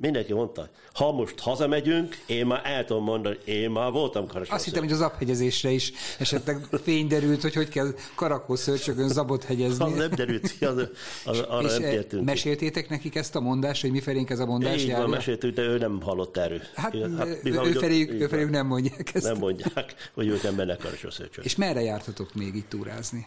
[0.00, 4.64] mindenki mondta, ha most hazamegyünk, én már el tudom mondani, én már voltam karakó Azt
[4.64, 9.84] hittem, hogy az aphegyezésre is esetleg fény derült, hogy hogy kell karakó szörcsögön zabot hegyezni.
[9.84, 10.88] Az nem derült ki, az,
[11.24, 12.24] az, arra És nem tértünk.
[12.24, 15.02] meséltétek nekik ezt a mondást, hogy mifelénk ez a mondás Így járja?
[15.02, 16.60] van, meséltük, de ő nem hallott erről.
[16.74, 19.24] Hát, hát mivel, ő, ő, feléjük, ő feléjük nem mondják ezt.
[19.24, 21.44] Nem mondják, hogy ők nem mennek karsószörcsön.
[21.44, 23.26] És merre jártatok még itt túrázni?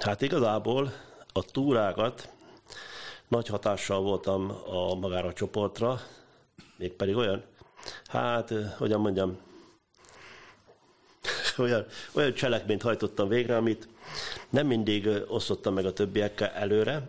[0.00, 0.92] Hát igazából
[1.32, 2.28] a túrákat
[3.28, 6.00] nagy hatással voltam a magára a csoportra,
[6.76, 7.44] mégpedig olyan,
[8.06, 9.38] hát, eh, hogyan mondjam,
[11.58, 13.88] olyan, olyan cselekményt hajtottam végre, amit
[14.50, 17.08] nem mindig eh, osztottam meg a többiekkel előre,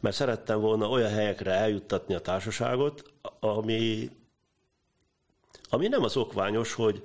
[0.00, 4.10] mert szerettem volna olyan helyekre eljuttatni a társaságot, ami,
[5.70, 7.02] ami nem az okványos, hogy,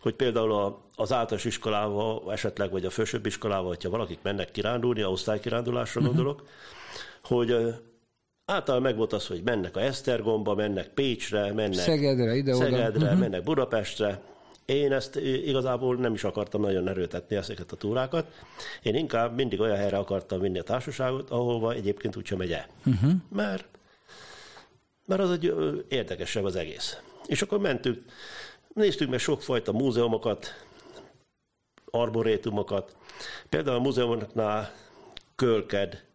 [0.00, 5.02] hogy például a, az általános iskolával, esetleg vagy a fősőbb iskolával, hogyha valakik mennek kirándulni,
[5.02, 6.42] a osztálykirándulásra gondolok,
[7.22, 7.70] hogy ö,
[8.48, 12.64] általában meg volt az, hogy mennek a Esztergomba, mennek Pécsre, mennek Szegedre, ide-oda.
[12.64, 13.18] Szegedre uh-huh.
[13.18, 14.20] mennek Budapestre.
[14.64, 18.26] Én ezt igazából nem is akartam nagyon erőtetni ezeket a túrákat.
[18.82, 22.66] Én inkább mindig olyan helyre akartam vinni a társaságot, ahova egyébként úgysem megy el.
[22.86, 23.12] Uh-huh.
[23.28, 23.64] Mert,
[25.06, 25.54] mert az egy
[25.88, 27.00] érdekesebb az egész.
[27.26, 28.04] És akkor mentünk,
[28.74, 30.66] néztük meg sokfajta múzeumokat,
[31.90, 32.96] arborétumokat.
[33.48, 34.72] Például a múzeumoknál
[35.36, 36.07] Kölked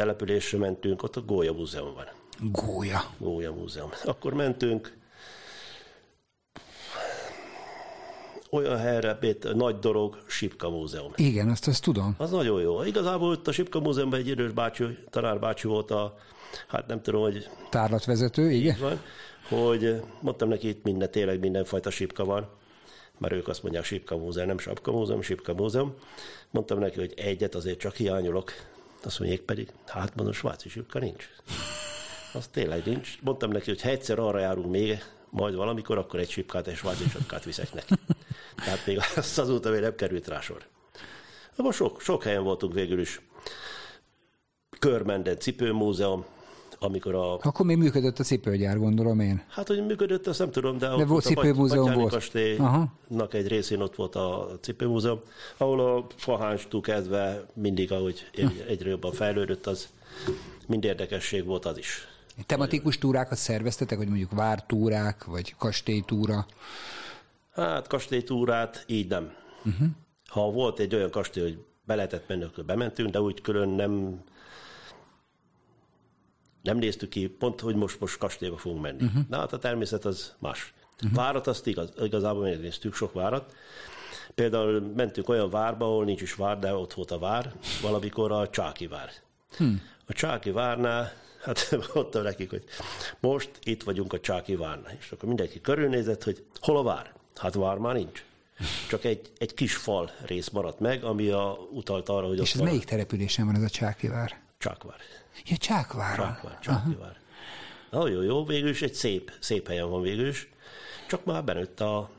[0.00, 2.04] településre mentünk, ott a Gólya Múzeum van.
[2.38, 3.00] Gólya.
[3.18, 3.90] Gólya Múzeum.
[4.04, 4.96] Akkor mentünk
[8.50, 11.12] olyan helyre, mint Nagy Dorog Sipka Múzeum.
[11.16, 12.14] Igen, azt, azt tudom.
[12.18, 12.82] Az nagyon jó.
[12.82, 16.16] Igazából ott a Sipka Múzeumban egy idős bácsi, tanárbácsi volt a,
[16.68, 18.76] hát nem tudom, hogy Tárlatvezető, igen?
[18.80, 19.00] van,
[19.48, 22.48] hogy mondtam neki, itt minden, tényleg mindenfajta sipka van,
[23.18, 25.94] mert ők azt mondják Sipka Múzeum, nem Sapka Múzeum, Sipka Múzeum.
[26.50, 28.52] Mondtam neki, hogy egyet azért csak hiányolok.
[29.02, 31.28] Azt mondják pedig, hát mondom, svájci sipka nincs.
[32.32, 33.18] Az tényleg nincs.
[33.22, 37.08] Mondtam neki, hogy ha egyszer arra járunk még, majd valamikor, akkor egy sipkát, egy svájci
[37.08, 37.94] sipkát viszek neki.
[38.64, 40.66] Tehát még azt azóta még nem került rá sor.
[41.56, 43.20] Akkor sok, sok helyen voltunk végül is.
[44.78, 46.24] Körmenden cipőmúzeum,
[46.82, 49.42] amikor a Akkor még működött a cipőgyár, gondolom én.
[49.48, 52.12] Hát, hogy működött, azt nem tudom, de, De volt a cipőmúzeum Batyáni volt.
[52.12, 55.18] kastélynak egy részén ott volt a cipőmúzeum,
[55.56, 59.88] ahol a fahánstól kezdve mindig, ahogy egy- egyre jobban fejlődött, az
[60.66, 62.08] mind érdekesség volt az is.
[62.46, 66.46] Tematikus túrákat szerveztetek, hogy mondjuk vártúrák, vagy kastélytúra?
[67.52, 69.32] Hát kastélytúrát így nem.
[69.64, 69.88] Uh-huh.
[70.28, 74.20] Ha volt egy olyan kastély, hogy be lehetett menni, akkor bementünk, de úgy külön nem
[76.62, 79.04] nem néztük ki, pont, hogy most, most kastélyba fogunk menni.
[79.04, 79.22] Uh-huh.
[79.28, 80.74] De hát a természet az más.
[81.02, 81.18] Uh-huh.
[81.18, 83.54] Várat azt igaz, igazából megnéztük sok várat.
[84.34, 88.50] Például mentünk olyan várba, ahol nincs is vár, de ott volt a vár, valamikor a
[88.50, 89.10] Csáki vár.
[89.56, 89.82] Hmm.
[90.06, 92.64] A Csáki várnál, hát mondtam nekik, hogy
[93.20, 94.96] most itt vagyunk a Csáki várnál.
[94.98, 97.12] És akkor mindenki körülnézett, hogy hol a vár?
[97.36, 98.24] Hát vár már nincs.
[98.88, 102.58] Csak egy, egy kis fal rész maradt meg, ami a, utalt arra, hogy És ez
[102.58, 104.40] van melyik településen van ez a Csákivár?
[104.58, 104.96] Csákvár.
[105.44, 106.26] Ja, Csákváron.
[106.26, 107.16] Csákvár, Csákvár.
[107.90, 110.48] Nagyon jó, végül is egy szép, szép helyen van végül is,
[111.08, 112.10] csak már benőtt a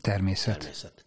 [0.00, 0.58] Természet.
[0.58, 1.04] természet.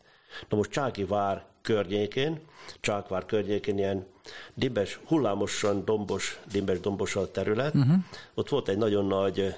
[0.49, 2.39] Na most Csáki vár környékén,
[2.79, 4.05] Csákvár környékén ilyen
[4.53, 7.75] dimbes, hullámosan dombos, dimbes dombos a terület.
[7.75, 7.95] Uh-huh.
[8.33, 9.55] Ott volt egy nagyon nagy,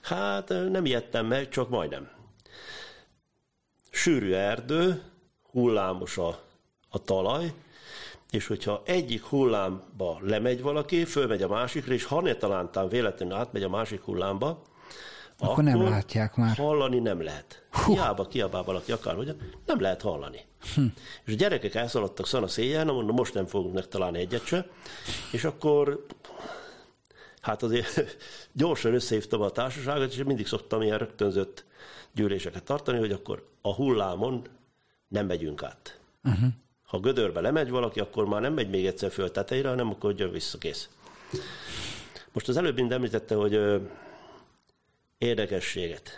[0.00, 2.10] hát nem ijedtem meg, csak majdnem.
[3.90, 5.02] Sűrű erdő,
[5.50, 6.42] hullámos a,
[6.88, 7.52] a talaj,
[8.30, 13.62] és hogyha egyik hullámba lemegy valaki, fölmegy a másikra, és ha ne talántán véletlenül átmegy
[13.62, 14.62] a másik hullámba,
[15.40, 16.56] Akkor nem látják már.
[16.56, 17.62] Hallani nem lehet.
[17.86, 19.36] Hiába kiabál valaki akárhogyan,
[19.66, 20.38] nem lehet hallani.
[20.74, 20.84] Hm.
[21.24, 24.66] És a gyerekek elszaladtak szana széjjel, na mondom, most nem fogunk megtalálni egyet se,
[25.32, 26.06] és akkor
[27.40, 28.16] hát azért
[28.52, 31.64] gyorsan összehívtam a társaságot, és mindig szoktam ilyen rögtönzött
[32.12, 34.46] gyűléseket tartani, hogy akkor a hullámon
[35.08, 36.00] nem megyünk át.
[36.24, 36.48] Uh-huh.
[36.88, 40.30] Ha gödörbe lemegy valaki, akkor már nem megy még egyszer föl tetejére, hanem akkor jön
[40.30, 40.88] vissza, kész.
[42.32, 43.78] Most az előbb mind említette, hogy ö,
[45.18, 46.10] érdekességet.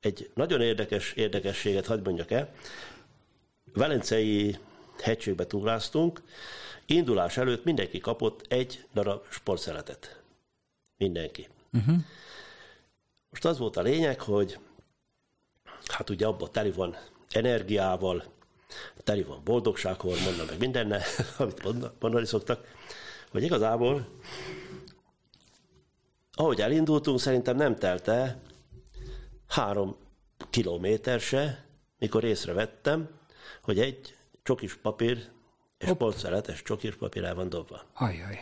[0.00, 2.54] Egy nagyon érdekes érdekességet hagyd mondjak el.
[3.72, 4.58] Velencei
[5.00, 6.22] hegységbe túráztunk,
[6.86, 10.20] indulás előtt mindenki kapott egy darab sportszeletet.
[10.96, 11.48] Mindenki.
[11.72, 11.96] Uh-huh.
[13.30, 14.58] Most az volt a lényeg, hogy
[15.86, 16.96] hát ugye abban teli van
[17.30, 18.24] energiával,
[19.04, 21.02] teli van boldogsághormonnal, meg mindenne,
[21.38, 21.62] amit
[22.00, 22.66] mondani szoktak,
[23.30, 24.06] hogy igazából,
[26.32, 28.40] ahogy elindultunk, szerintem nem telte
[29.48, 29.96] három
[30.50, 31.64] kilométer se,
[31.98, 33.08] mikor észrevettem,
[33.62, 35.28] hogy egy csokis papír,
[35.78, 37.82] és sportszeletes csokis papír el van dobva.
[37.94, 38.38] Ajaj.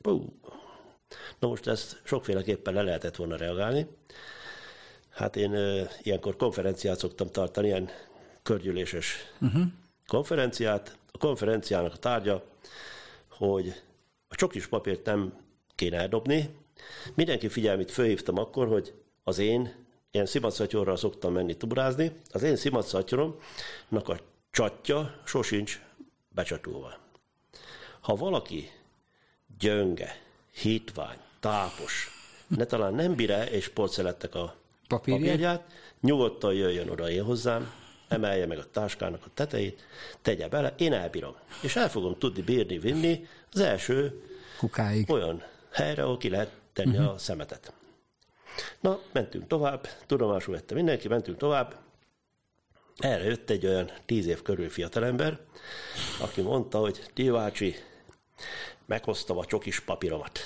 [0.00, 0.38] Pú.
[1.38, 3.86] Na most ezt sokféleképpen le lehetett volna reagálni.
[5.10, 7.90] Hát én ö, ilyenkor konferenciát szoktam tartani, ilyen
[8.48, 9.62] körgyűléses uh-huh.
[10.06, 10.96] konferenciát.
[11.12, 12.44] A konferenciának a tárgya,
[13.28, 13.74] hogy
[14.28, 15.32] a csokis papírt nem
[15.74, 16.48] kéne eldobni.
[17.14, 19.74] Mindenki figyelmét fölhívtam akkor, hogy az én,
[20.10, 24.18] ilyen szimatszatyorral szoktam menni tubrázni, az én szimatszatyoromnak a
[24.50, 25.80] csatja sosincs
[26.28, 26.98] becsatolva.
[28.00, 28.70] Ha valaki
[29.58, 32.10] gyönge, hitvány, tápos,
[32.46, 34.54] ne talán nem bír és sportszelettek a
[34.86, 35.22] Papírját?
[35.22, 37.72] papírját, nyugodtan jöjjön oda én hozzám,
[38.08, 39.86] emelje meg a táskának a tetejét,
[40.22, 41.34] tegye bele, én elbírom.
[41.62, 44.22] És el fogom tudni bírni, vinni az első
[44.58, 45.10] Kukáig.
[45.10, 45.42] olyan
[45.72, 47.12] helyre, ahol ki lehet tenni uh-huh.
[47.12, 47.72] a szemetet.
[48.80, 51.76] Na, mentünk tovább, tudomásul vette mindenki, mentünk tovább.
[52.96, 55.38] Erre jött egy olyan tíz év körül fiatalember,
[56.20, 57.76] aki mondta, hogy Divácsi,
[58.86, 60.38] meghoztam a csokis papíromat.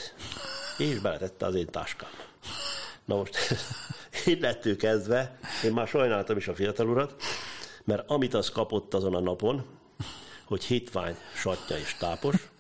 [0.79, 2.11] És beletette az én táskám.
[3.05, 3.37] Na most
[4.25, 7.23] Innettől kezdve én már sajnáltam is a fiatal urat,
[7.85, 9.65] mert amit az kapott azon a napon,
[10.45, 12.51] hogy hitvány, satja és tápos,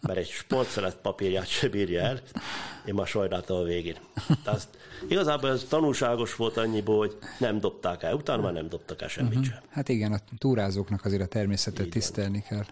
[0.00, 2.20] mert egy sportszelet papírját se bírja el,
[2.86, 3.96] én már sajnáltam a végén.
[4.44, 4.68] Tehát
[5.08, 9.30] igazából ez tanulságos volt annyiból, hogy nem dobták el, utána már nem dobtak el semmit
[9.30, 9.46] uh-huh.
[9.46, 9.62] sem.
[9.70, 12.64] Hát igen, a túrázóknak azért a természetet Így tisztelni kell.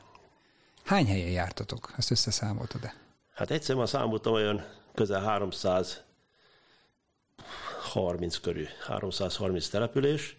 [0.85, 1.93] Hány helyen jártatok?
[1.97, 2.95] Ezt összeszámoltad-e?
[3.35, 6.03] Hát egyszer már számoltam olyan közel 300
[7.81, 10.37] 30 körül, 330 település,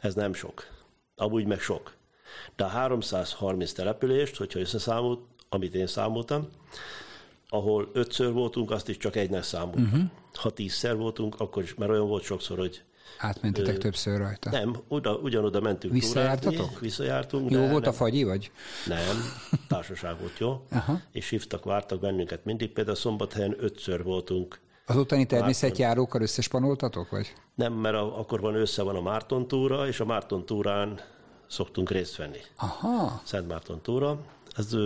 [0.00, 0.75] ez nem sok.
[1.16, 1.94] Amúgy meg sok.
[2.56, 6.48] De a 330 települést, hogyha összeszámolt, amit én számoltam,
[7.48, 9.82] ahol ötször voltunk, azt is csak egynek számoltam.
[9.82, 10.02] Uh-huh.
[10.32, 12.82] Ha tízszer voltunk, akkor is, mert olyan volt sokszor, hogy
[13.18, 14.50] Átmentetek ö, többször rajta?
[14.50, 16.52] Nem, oda, ugyanoda mentünk Visszajártatok?
[16.52, 17.50] túrázni, visszajártunk.
[17.50, 18.50] Jó volt nem, a fagyi, vagy?
[18.86, 19.16] Nem,
[19.68, 21.00] társaság volt jó, Aha.
[21.12, 22.72] és hívtak, vártak bennünket mindig.
[22.72, 27.32] Például szombathelyen ötször voltunk az ottani természetjárókkal összespanoltatok, vagy?
[27.54, 31.00] Nem, mert a, akkor van össze van a Márton túra, és a Márton túrán
[31.46, 32.38] szoktunk részt venni.
[32.56, 33.20] Aha.
[33.24, 34.18] Szent Márton túra.
[34.56, 34.76] Ez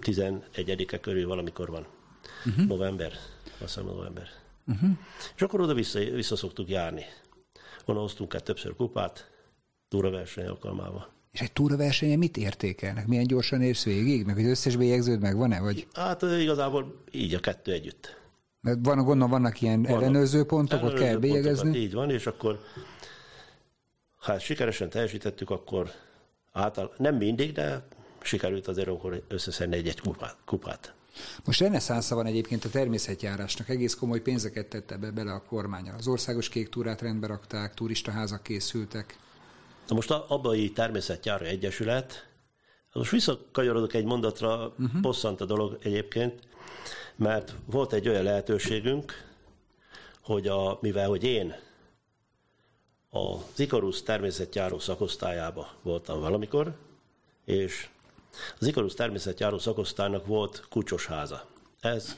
[0.00, 1.86] 11-e körül valamikor van.
[2.46, 2.66] Uh-huh.
[2.66, 3.12] November.
[3.44, 4.28] Azt hiszem november.
[4.66, 4.90] Uh-huh.
[5.34, 7.04] És akkor oda vissza, vissza szoktuk járni.
[7.84, 9.30] Onnan hoztunk el többször kupát,
[9.88, 11.08] túraverseny alkalmával.
[11.32, 13.06] És egy túraversenyen mit értékelnek?
[13.06, 14.24] Milyen gyorsan érsz végig?
[14.26, 15.60] Meg az összes bélyegződ megvan-e?
[15.60, 15.86] Vagy?
[15.92, 18.19] Hát igazából így a kettő együtt.
[18.60, 20.02] Mert van, gondolom vannak ilyen vannak.
[20.02, 21.78] ellenőrző pontok, ott kell bélyegezni.
[21.78, 22.60] Így van, és akkor
[24.16, 25.90] ha ezt sikeresen teljesítettük, akkor
[26.52, 27.86] által, nem mindig, de
[28.22, 30.36] sikerült azért akkor összeszedni egy-egy kupát.
[30.44, 30.94] kupát.
[31.44, 35.94] Most reneszánsza van egyébként a természetjárásnak, egész komoly pénzeket tette be bele a kormánya.
[35.94, 39.18] Az országos kék túrát rendbe rakták, turistaházak készültek.
[39.88, 42.28] Na most a Abai Természetjáró Egyesület,
[42.92, 45.00] most visszakanyarodok egy mondatra, uh-huh.
[45.00, 46.40] bosszant a dolog egyébként,
[47.20, 49.12] mert volt egy olyan lehetőségünk,
[50.20, 51.54] hogy a, mivel hogy én
[53.10, 56.76] az Ikarus természetjáró szakosztályába voltam valamikor,
[57.44, 57.88] és
[58.58, 61.46] az Ikarus természetjáró szakosztálynak volt kucsos háza.
[61.80, 62.16] Ez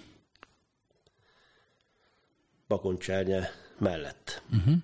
[2.68, 4.42] Bakoncsernye mellett.
[4.52, 4.74] Uh-huh.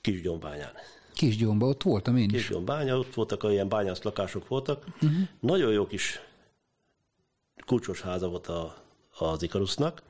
[0.00, 0.72] Kisgyombányán.
[1.14, 2.32] Kisgyomba, ott voltam én is.
[2.32, 4.84] Kisgyombánya, ott voltak olyan bányász lakások voltak.
[4.86, 5.10] Uh-huh.
[5.40, 6.20] Nagyon jó kis
[7.66, 8.84] kulcsos háza volt a
[9.18, 10.02] az Ikarusznak.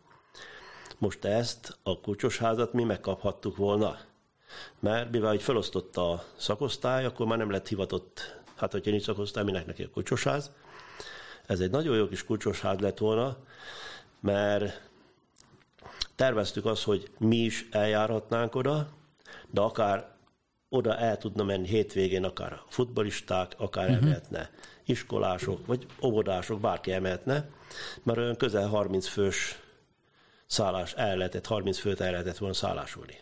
[0.98, 3.98] Most ezt a kulcsos házat mi megkaphattuk volna.
[4.78, 9.44] Mert mivel hogy felosztotta a szakosztály, akkor már nem lett hivatott, hát hogyha nincs szakosztály,
[9.44, 10.50] minek neki a kulcsos ház.
[11.46, 13.36] Ez egy nagyon jó kis kulcsos ház lett volna,
[14.20, 14.88] mert
[16.14, 18.88] terveztük azt, hogy mi is eljárhatnánk oda,
[19.50, 20.14] de akár
[20.68, 24.02] oda el tudna menni hétvégén, akár a futbolisták, akár uh-huh.
[24.02, 24.50] elmehetne
[24.86, 27.48] iskolások, vagy óvodások, bárki emelhetne,
[28.02, 29.60] mert olyan közel 30 fős
[30.46, 33.18] szállás, el lehetett, 30 főt el lehetett volna szállásolni.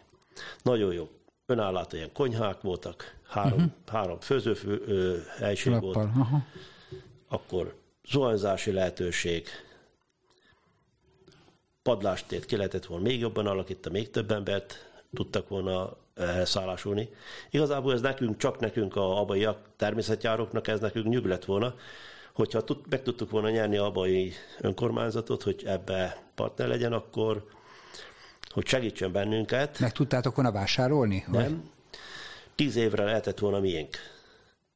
[0.62, 1.08] Nagyon jó.
[1.46, 3.72] Önállátó ilyen konyhák voltak, három, uh-huh.
[3.86, 5.92] három főzőfő ö, helység Lappal.
[5.92, 6.42] volt, Aha.
[7.28, 7.74] akkor
[8.08, 9.48] zuhanyzási lehetőség,
[11.82, 15.96] padlástét ki lehetett volna még jobban alakítani, még több embert tudtak volna
[16.44, 17.08] szállásulni.
[17.50, 21.74] Igazából ez nekünk, csak nekünk a abaiak, természetjáróknak ez nekünk nyug lett volna,
[22.32, 27.44] hogyha tud, meg tudtuk volna nyerni a abai önkormányzatot, hogy ebbe partner legyen, akkor
[28.50, 29.78] hogy segítsen bennünket.
[29.78, 31.24] Meg tudtátok volna vásárolni?
[31.26, 31.42] Vagy?
[31.42, 31.70] Nem.
[32.54, 33.96] Tíz évre lehetett volna miénk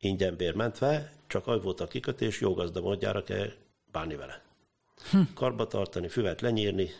[0.00, 3.50] ingyen bérmentve, csak az volt a kikötés, jó gazda módjára kell
[3.92, 4.42] bánni vele.
[5.10, 5.20] Hm.
[5.34, 6.90] Karba tartani, füvet lenyírni,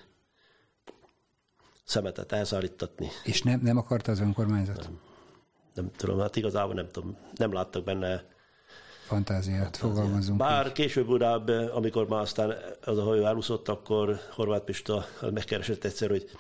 [1.89, 3.09] szemetet elszállítatni.
[3.25, 4.91] És nem, nem akarta az önkormányzat?
[5.75, 8.25] Nem tudom, hát igazából nem tudom, nem láttak benne.
[9.07, 10.39] Fantáziát, fogalmazunk.
[10.39, 16.09] Bár később urább, amikor már aztán az a hajó elúszott, akkor Horváth Pista megkeresett egyszer,
[16.09, 16.31] hogy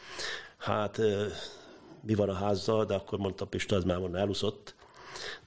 [0.58, 1.00] hát
[2.00, 4.74] mi van a házzal, de akkor mondta Pista, az már mondta elúszott.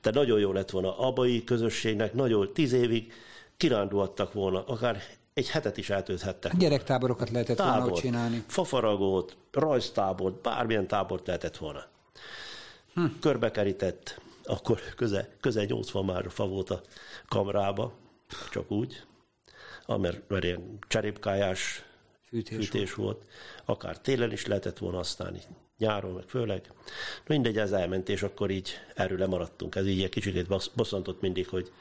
[0.02, 3.14] De nagyon jó lett volna abai közösségnek, nagyon tíz évig
[3.58, 5.02] kirándulhattak volna, akár
[5.34, 6.58] egy hetet is eltölthettek.
[6.58, 8.44] Gyerektáborokat lehetett volna ott csinálni.
[8.48, 11.86] fafaragót, rajztábort, bármilyen tábort lehetett volna.
[12.94, 13.06] Hm.
[13.20, 16.82] Körbekerített, akkor köze, köze 80 már fa volt a
[17.28, 17.94] kamrába,
[18.52, 19.04] csak úgy,
[19.88, 21.84] mert, mert ilyen cserépkájás
[22.28, 23.26] Fűtés fűtés volt.
[23.66, 25.40] Akár télen is lehetett volna használni,
[25.78, 26.72] nyáron meg főleg.
[27.28, 29.76] Mindegy, ez elment, és akkor így erről lemaradtunk.
[29.76, 31.72] Ez így egy kicsit bosszantott mindig, hogy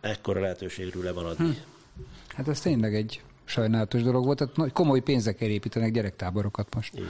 [0.00, 1.46] ekkora lehetőségről lemaradni.
[1.46, 1.73] Hm.
[2.28, 4.38] Hát ez tényleg egy sajnálatos dolog volt.
[4.38, 7.00] Tehát nagy- komoly pénzekkel építenek gyerektáborokat most.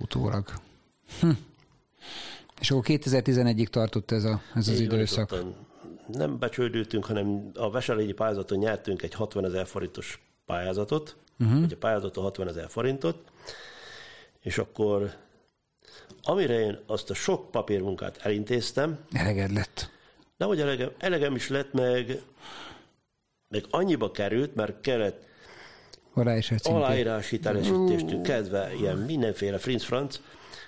[0.00, 0.48] Utólag.
[1.20, 1.30] Hm.
[2.60, 5.32] És akkor 2011-ig tartott ez, a, ez az Így van, időszak.
[5.32, 5.54] ottan
[6.06, 11.60] Nem becsődültünk, hanem a Veselényi pályázaton nyertünk egy 60 ezer forintos pályázatot, uh-huh.
[11.60, 13.18] vagy a pályázaton 60 ezer forintot,
[14.40, 15.14] és akkor
[16.22, 19.90] amire én azt a sok papírmunkát elintéztem, Eleged lett.
[20.36, 22.22] nem hogy elegem, elegem is lett, meg,
[23.52, 25.30] meg annyiba került, mert kellett
[26.62, 30.20] aláírás hitelesítéstől kezdve ilyen mindenféle frinc franc,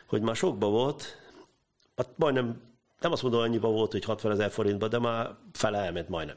[0.06, 1.18] hogy már sokba volt,
[1.96, 2.60] hát majdnem,
[3.00, 6.36] nem azt mondom, annyiba volt, hogy 60 ezer forintba, de már fele elment majdnem.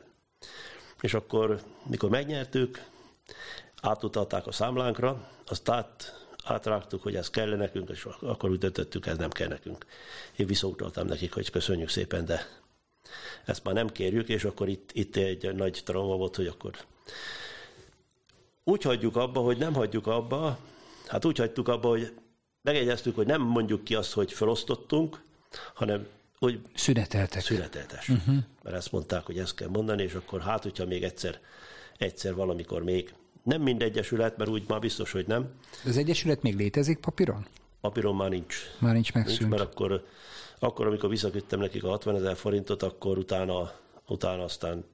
[1.01, 2.83] És akkor, mikor megnyertük,
[3.81, 9.17] átutalták a számlánkra, azt át, átrágtuk, hogy ez kell nekünk, és akkor úgy döntöttük, ez
[9.17, 9.85] nem kell nekünk.
[10.35, 12.47] Én visszautaltam nekik, hogy köszönjük szépen, de
[13.45, 16.71] ezt már nem kérjük, és akkor itt, itt egy nagy trauma volt, hogy akkor
[18.63, 20.59] úgy hagyjuk abba, hogy nem hagyjuk abba,
[21.07, 22.13] hát úgy hagytuk abba, hogy
[22.61, 25.21] megegyeztük, hogy nem mondjuk ki azt, hogy felosztottunk,
[25.73, 26.07] hanem
[26.39, 27.41] úgy Szüneteltek.
[27.41, 28.09] születeltes.
[28.09, 28.35] Uh-huh.
[28.63, 31.39] Mert ezt mondták, hogy ezt kell mondani, és akkor hát, hogyha még egyszer,
[31.97, 35.49] egyszer valamikor még, nem mind egyesület, mert úgy már biztos, hogy nem,
[35.85, 37.45] az Egyesület még létezik papíron?
[37.81, 38.55] papíron már nincs.
[38.79, 39.49] Már nincs nincs megszűnt.
[39.49, 40.05] mert akkor,
[40.59, 43.71] akkor, amikor visszaküldtem nekik a 60 ezer forintot, akkor utána,
[44.07, 44.85] utána aztán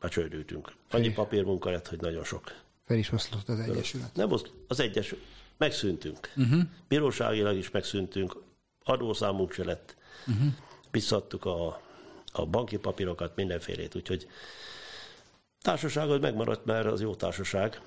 [0.00, 0.72] becsődültünk.
[0.90, 2.52] Annyi papírmunka lett, hogy nagyon sok.
[2.84, 4.14] Fel is oszlott az Egyesület.
[4.14, 5.14] Nem az, az egyes,
[5.56, 6.32] megszűntünk.
[6.36, 6.62] Uh-huh.
[6.88, 8.36] Bíróságilag is megszűntünk,
[8.84, 9.96] adószámunk se lett.
[10.26, 10.46] Uh-huh.
[10.90, 11.80] Visszadtuk a,
[12.32, 14.26] a banki papírokat, mindenfélét, úgyhogy
[15.60, 17.80] társaságod megmaradt, mert az jó társaság.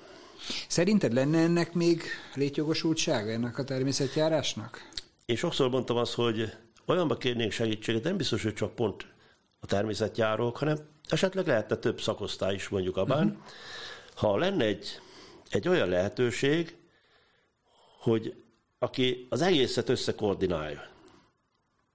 [0.68, 2.02] Szerinted lenne ennek még
[2.34, 4.88] létjogosultsága, ennek a természetjárásnak?
[5.26, 6.52] És sokszor mondtam azt, hogy
[6.90, 9.06] olyanba kérnénk segítséget, nem biztos, hogy csak pont
[9.60, 13.26] a természetjárók, hanem esetleg lehetne több szakosztály is mondjuk abban.
[13.26, 13.42] Uh-huh.
[14.14, 15.00] Ha lenne egy,
[15.50, 16.76] egy olyan lehetőség,
[17.98, 18.34] hogy
[18.78, 20.88] aki az egészet összekoordinálja.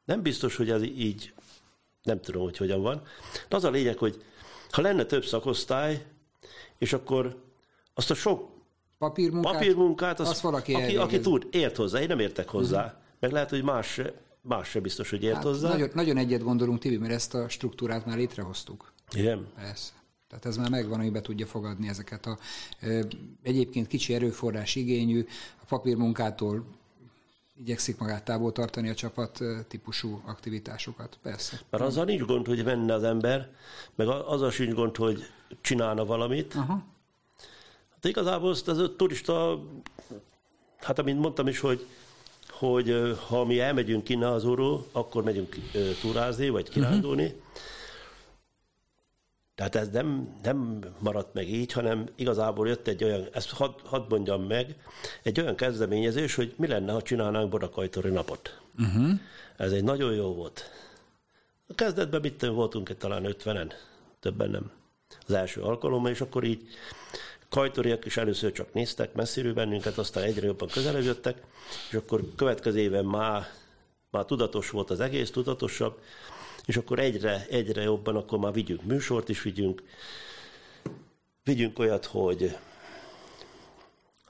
[0.05, 1.33] Nem biztos, hogy ez így,
[2.03, 3.01] nem tudom, hogy hogyan van.
[3.47, 4.23] De az a lényeg, hogy
[4.71, 6.05] ha lenne több szakosztály,
[6.77, 7.43] és akkor
[7.93, 8.53] azt a sok
[8.97, 9.51] Papírmunkát?
[9.53, 12.83] papírmunkát, az, azt valaki aki, aki tud, ért hozzá, én nem értek hozzá.
[12.83, 12.99] Uh-huh.
[13.19, 14.01] Meg lehet, hogy más,
[14.47, 15.69] más se biztos, hogy ért Hát, hozzá.
[15.69, 18.93] nagyon, nagyon egyet gondolunk, Tibi, mert ezt a struktúrát már létrehoztuk.
[19.15, 19.47] Igen.
[19.55, 19.91] Persze.
[20.27, 22.37] Tehát ez már megvan, hogy be tudja fogadni ezeket a
[23.43, 25.25] egyébként kicsi erőforrás igényű,
[25.61, 26.65] a papírmunkától
[27.59, 31.17] igyekszik magát távol tartani a csapat típusú aktivitásokat.
[31.21, 31.59] Persze.
[31.69, 33.49] Mert azzal nincs gond, hogy menne az ember,
[33.95, 35.23] meg a- azzal sincs gond, hogy
[35.61, 36.53] csinálna valamit.
[36.55, 36.83] Aha.
[37.93, 39.63] Hát igazából ez a turista,
[40.77, 41.85] hát amint mondtam is, hogy,
[42.57, 45.55] hogy ha mi elmegyünk kínázóról, akkor megyünk
[46.01, 47.25] túrázni, vagy kirándulni.
[47.25, 47.41] Uh-huh.
[49.55, 54.09] Tehát ez nem, nem maradt meg így, hanem igazából jött egy olyan, ezt hadd had
[54.09, 54.75] mondjam meg,
[55.23, 58.61] egy olyan kezdeményezés, hogy mi lenne, ha csinálnánk Bodakajtori napot.
[58.77, 59.19] Uh-huh.
[59.57, 60.69] Ez egy nagyon jó volt.
[61.67, 63.71] A kezdetben mit voltunk talán 50-en,
[64.19, 64.71] többen nem.
[65.27, 66.67] Az első alkalommal, és akkor így
[67.55, 71.41] kajtoriak is először csak néztek messziről bennünket, aztán egyre jobban közelebb jöttek,
[71.89, 73.47] és akkor következő éven már,
[74.09, 75.99] már tudatos volt az egész, tudatosabb,
[76.65, 79.83] és akkor egyre, egyre jobban, akkor már vigyünk műsort is, vigyünk,
[81.43, 82.57] vigyünk olyat, hogy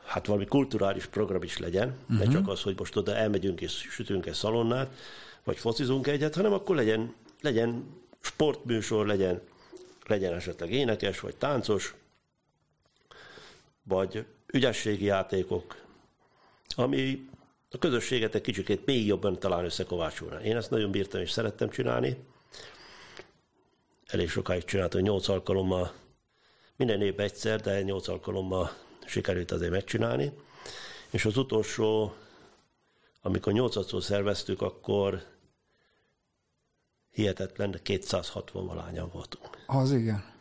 [0.03, 2.17] hát valami kulturális program is legyen, uh-huh.
[2.17, 2.33] ne mhm.
[2.33, 4.93] csak az, hogy most oda elmegyünk és sütünk egy szalonnát,
[5.43, 7.85] vagy focizunk egyet, hanem akkor legyen, legyen
[8.19, 9.41] sportműsor, legyen,
[10.07, 11.95] legyen esetleg énekes, vagy táncos,
[13.87, 15.83] vagy ügyességi játékok,
[16.75, 17.29] ami
[17.71, 20.41] a közösséget egy kicsikét még jobban talán összekovácsolna.
[20.41, 22.17] Én ezt nagyon bírtam és szerettem csinálni.
[24.05, 25.93] Elég sokáig csináltam, nyolc alkalommal,
[26.75, 28.71] minden évben egyszer, de nyolc alkalommal
[29.05, 30.31] sikerült azért megcsinálni.
[31.09, 32.13] És az utolsó,
[33.21, 35.23] amikor nyolcadszor szerveztük, akkor
[37.11, 39.49] hihetetlen, de 260 valányan voltunk.
[39.67, 40.34] Az igen.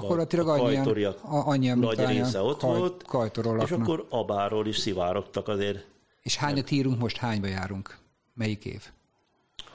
[0.00, 5.48] Gyakorlatilag a, a annyian, annyian nagy része ott kaj, volt, és akkor abáról is szivárogtak
[5.48, 5.86] azért.
[6.22, 7.98] És hányat írunk most, hányba járunk?
[8.34, 8.82] Melyik év?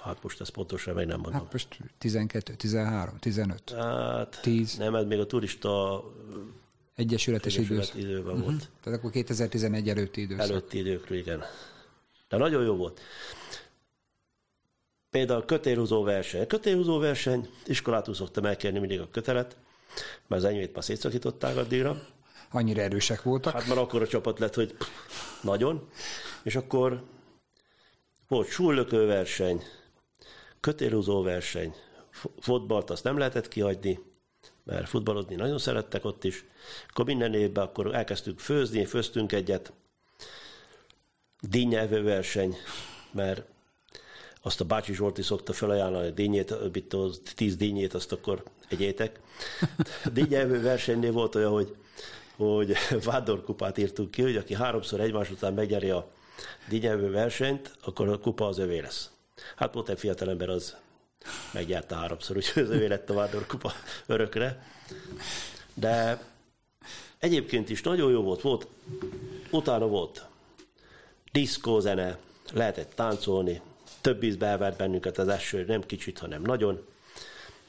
[0.01, 1.41] Hát most ezt pontosan meg nem mondom.
[1.41, 4.78] Hát most 12, 13, 15, hát 10.
[4.78, 6.03] Nem, ez még a turista
[6.95, 7.93] Egyesületes idősz.
[7.95, 8.43] időben uh-huh.
[8.43, 8.70] volt.
[8.84, 10.49] Tehát akkor 2011 előtti időszak.
[10.49, 11.43] Előtti időkről, igen.
[12.30, 13.01] De nagyon jó volt.
[15.09, 16.47] Például kötélhúzó verseny.
[16.47, 19.57] Kötélhúzó verseny, iskolától szoktam elkérni mindig a kötelet,
[20.28, 22.08] mert az enyémét már szétszakították addigra.
[22.52, 23.54] Annyira erősek voltak.
[23.54, 24.76] Hát már akkor a csapat lett, hogy
[25.42, 25.90] nagyon.
[26.44, 27.04] És akkor
[28.28, 29.64] volt súllökő verseny,
[30.60, 31.76] kötélhúzó verseny,
[32.40, 34.00] fotbalt azt nem lehetett kihagyni,
[34.64, 36.46] mert futballozni nagyon szerettek ott is.
[36.90, 39.74] Akkor minden évben akkor elkezdtük főzni, főztünk egyet.
[41.40, 42.56] Dínyelvő verseny,
[43.12, 43.46] mert
[44.48, 46.56] azt a Bácsi Zsolti szokta felajánlani a dínyét,
[47.36, 49.20] tíz dínyét, azt akkor egyétek.
[50.14, 51.76] Dínyelvő versenynél volt olyan, hogy,
[52.36, 56.12] hogy vádorkupát írtunk ki, hogy aki háromszor egymás után megnyeri a
[56.70, 59.10] dínyelvő versenyt, akkor a kupa az övé lesz.
[59.56, 60.76] Hát volt egy fiatalember, az
[61.54, 63.72] megnyerte háromszor, úgyhogy az övé lett a vádorkupa
[64.06, 64.68] örökre.
[65.74, 66.24] De
[67.20, 68.68] egyébként is nagyon jó volt, volt
[69.52, 70.26] utána volt
[71.32, 72.18] diszkózene,
[72.54, 73.62] lehetett táncolni,
[74.08, 76.86] több íz elvert bennünket az eső, nem kicsit, hanem nagyon.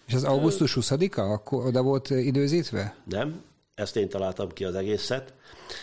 [0.07, 2.97] És az augusztus 20-a, akkor oda volt időzítve?
[3.05, 3.43] Nem,
[3.75, 5.33] ezt én találtam ki az egészet.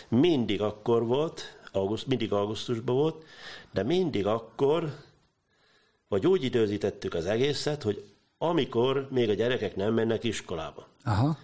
[0.08, 3.24] Mindig akkor volt, auguszt, mindig augusztusban volt,
[3.72, 4.96] de mindig akkor,
[6.08, 8.04] vagy úgy időzítettük az egészet, hogy
[8.38, 10.88] amikor még a gyerekek nem mennek iskolába.
[11.04, 11.38] Aha.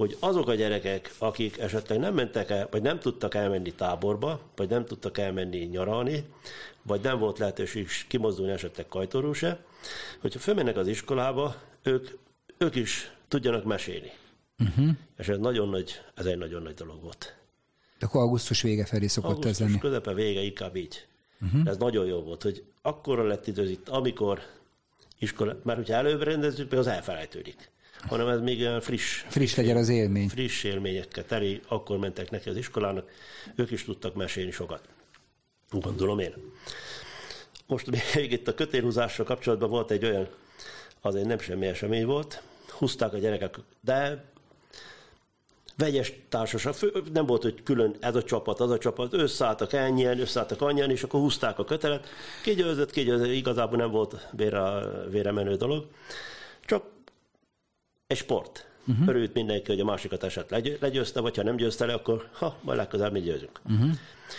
[0.00, 4.68] Hogy azok a gyerekek, akik esetleg nem mentek el, vagy nem tudtak elmenni táborba, vagy
[4.68, 6.24] nem tudtak elmenni nyaralni,
[6.82, 9.64] vagy nem volt lehetőség kimozdulni esetleg kajtorú se,
[10.20, 12.08] hogyha fölmennek az iskolába, ők,
[12.58, 14.12] ők is tudjanak mesélni.
[14.58, 14.88] Uh-huh.
[15.18, 17.36] És ez nagyon nagy, ez egy nagyon nagy dolog volt.
[17.98, 19.78] De akkor augusztus vége felé szokott augusztus ez lenni.
[19.78, 21.06] közepe vége, inkább így.
[21.40, 21.68] Uh-huh.
[21.68, 24.40] Ez nagyon jó volt, hogy akkora lett időzít, amikor
[25.18, 27.70] iskola, mert hogyha előbb rendezzük, az elfelejtődik.
[28.08, 29.24] Hanem ez még olyan friss.
[29.28, 30.28] Friss legyen az élmény.
[30.28, 33.10] Friss élményekkel teli, akkor mentek neki az iskolának,
[33.54, 34.80] ők is tudtak mesélni sokat.
[35.70, 36.34] Gondolom én.
[37.66, 40.28] Most még itt a kötélhúzással kapcsolatban volt egy olyan,
[41.00, 44.24] azért nem semmi esemény volt, húzták a gyerekek, de
[45.76, 46.74] vegyes társaság,
[47.12, 51.02] nem volt, hogy külön ez a csapat, az a csapat, összeálltak ennyien, összeálltak annyian, és
[51.02, 52.08] akkor húzták a kötelet,
[52.42, 54.60] kigyőzött, kigyőzött, igazából nem volt vére,
[55.08, 55.86] vére menő dolog,
[58.10, 58.66] egy sport.
[58.86, 59.08] Uh-huh.
[59.08, 60.50] Örült mindenki, hogy a másikat eset
[60.80, 63.60] legyőzte, vagy ha nem győzte le, akkor ha, majd legközelebb mi győzünk.
[63.70, 63.90] Uh-huh.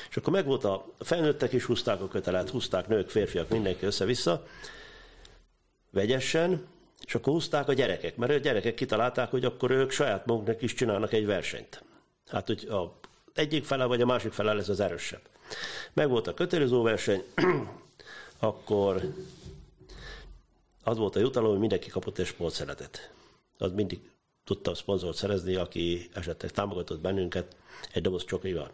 [0.09, 4.45] És akkor megvolt a felnőttek is húzták a kötelet, húzták nők, férfiak, mindenki össze-vissza,
[5.89, 6.65] vegyesen,
[7.05, 10.73] és akkor húzták a gyerekek, mert a gyerekek kitalálták, hogy akkor ők saját maguknak is
[10.73, 11.83] csinálnak egy versenyt.
[12.27, 12.99] Hát, hogy a
[13.33, 15.21] egyik fele vagy a másik fele lesz az erősebb.
[15.93, 17.23] Meg volt a kötelező verseny,
[18.39, 19.13] akkor
[20.83, 23.11] az volt a jutalom, hogy mindenki kapott egy sportszeletet.
[23.61, 24.09] Az mindig
[24.43, 27.55] tudta a szponzort szerezni, aki esetleg támogatott bennünket
[27.93, 28.71] egy doboz csokival.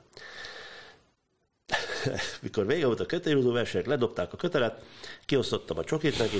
[2.41, 4.83] Mikor vége volt a kötélhúzó verseny, ledobták a kötelet,
[5.25, 6.37] kiosztottam a csokit neki,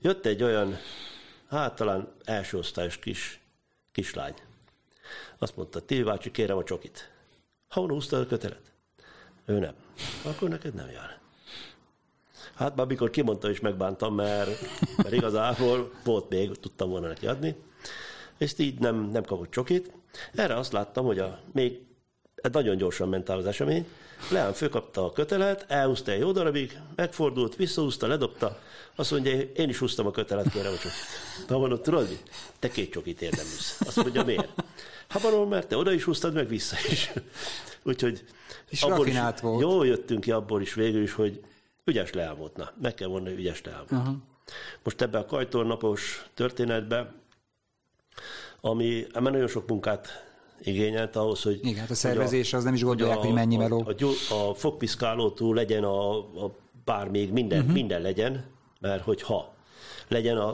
[0.00, 0.76] jött egy olyan,
[1.48, 3.40] hát talán első osztályos kis,
[3.92, 4.34] kislány.
[5.38, 7.10] Azt mondta, Tibi bácsi, kérem a csokit.
[7.68, 8.72] Honnan húzta a kötelet?
[9.44, 9.74] Ő nem.
[10.24, 11.19] Akkor neked nem jár.
[12.60, 14.50] Hát már mikor kimondta, is megbántam, mert,
[14.96, 17.54] mert igazából volt még, tudtam volna neki adni,
[18.38, 19.92] és így nem, nem kapott csokit.
[20.34, 21.80] Erre azt láttam, hogy a, még
[22.34, 23.86] ez nagyon gyorsan ment el az esemény.
[24.30, 28.58] Leán fölkapta a kötelet, elhúzta egy jó darabig, megfordult, visszahúzta, ledobta.
[28.94, 31.46] Azt mondja, én is húztam a kötelet, kérem a csokit.
[31.46, 32.16] De mondom, tudod mi?
[32.58, 33.80] Te két csokit érdemlsz.
[33.86, 34.64] Azt mondja, miért?
[35.08, 37.12] Habaron, mert te oda is húztad, meg vissza is.
[37.82, 38.24] Úgyhogy
[38.68, 39.60] És abból is volt.
[39.60, 41.40] Jó jöttünk ki abból is végül is, hogy
[41.84, 42.56] ügyes leáll volt.
[42.56, 44.08] Na, meg kell hogy ügyes leáll volt.
[44.82, 47.12] Most ebbe a kajtornapos történetbe,
[48.60, 50.08] ami ebben nagyon sok munkát
[50.60, 51.58] igényelt ahhoz, hogy...
[51.62, 53.82] Igen, hát a hogy szervezés az nem is gondolják, hogy, a, mennyi a, meló.
[53.86, 57.74] a, gyó- a fogpiszkálótól legyen a, a bár még minden, uh-huh.
[57.74, 58.44] minden legyen,
[58.80, 59.54] mert hogyha
[60.08, 60.48] legyen a,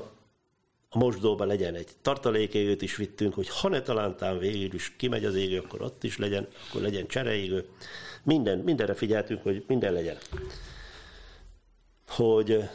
[0.89, 5.35] a mosdóba legyen egy tartalékégőt is vittünk, hogy ha ne talántán végül is kimegy az
[5.35, 7.69] égő, akkor ott is legyen, akkor legyen csereégő.
[8.23, 10.17] Minden, mindenre figyeltünk, hogy minden legyen.
[12.07, 12.71] Hogy eh,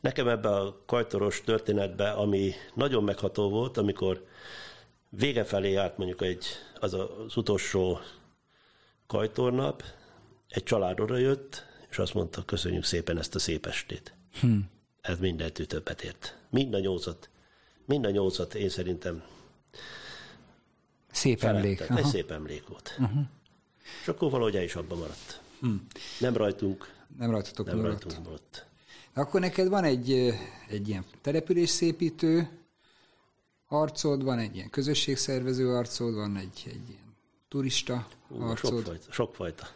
[0.00, 4.26] nekem ebbe a kajtoros történetbe, ami nagyon megható volt, amikor
[5.08, 6.46] vége felé járt mondjuk egy,
[6.80, 8.00] az az utolsó
[9.06, 9.82] kajtornap,
[10.48, 14.14] egy család oda jött, és azt mondta, köszönjük szépen ezt a szép estét.
[14.40, 14.56] Hm.
[15.00, 16.36] Ez mindentől többet ért.
[16.50, 17.28] Mind a nyolcat,
[17.84, 19.22] mind a nyolcat én szerintem
[21.10, 21.76] Szép emlék.
[21.76, 21.96] felettet.
[21.96, 22.12] Egy Aha.
[22.12, 22.96] szép emlék volt.
[22.98, 23.22] Uh-huh.
[24.00, 25.40] És akkor valahogy el is abba maradt.
[25.60, 25.74] Hm.
[26.20, 28.02] Nem rajtunk, Nem rajtatok nem maradt.
[28.02, 28.38] rajtunk.
[29.14, 30.12] Akkor neked van egy,
[30.68, 32.48] egy ilyen településszépítő
[33.68, 37.14] arcod, van egy ilyen közösségszervező arcod, van egy, egy ilyen
[37.48, 38.70] turista Ú, arcod.
[38.72, 39.68] Sokfajta, sokfajta.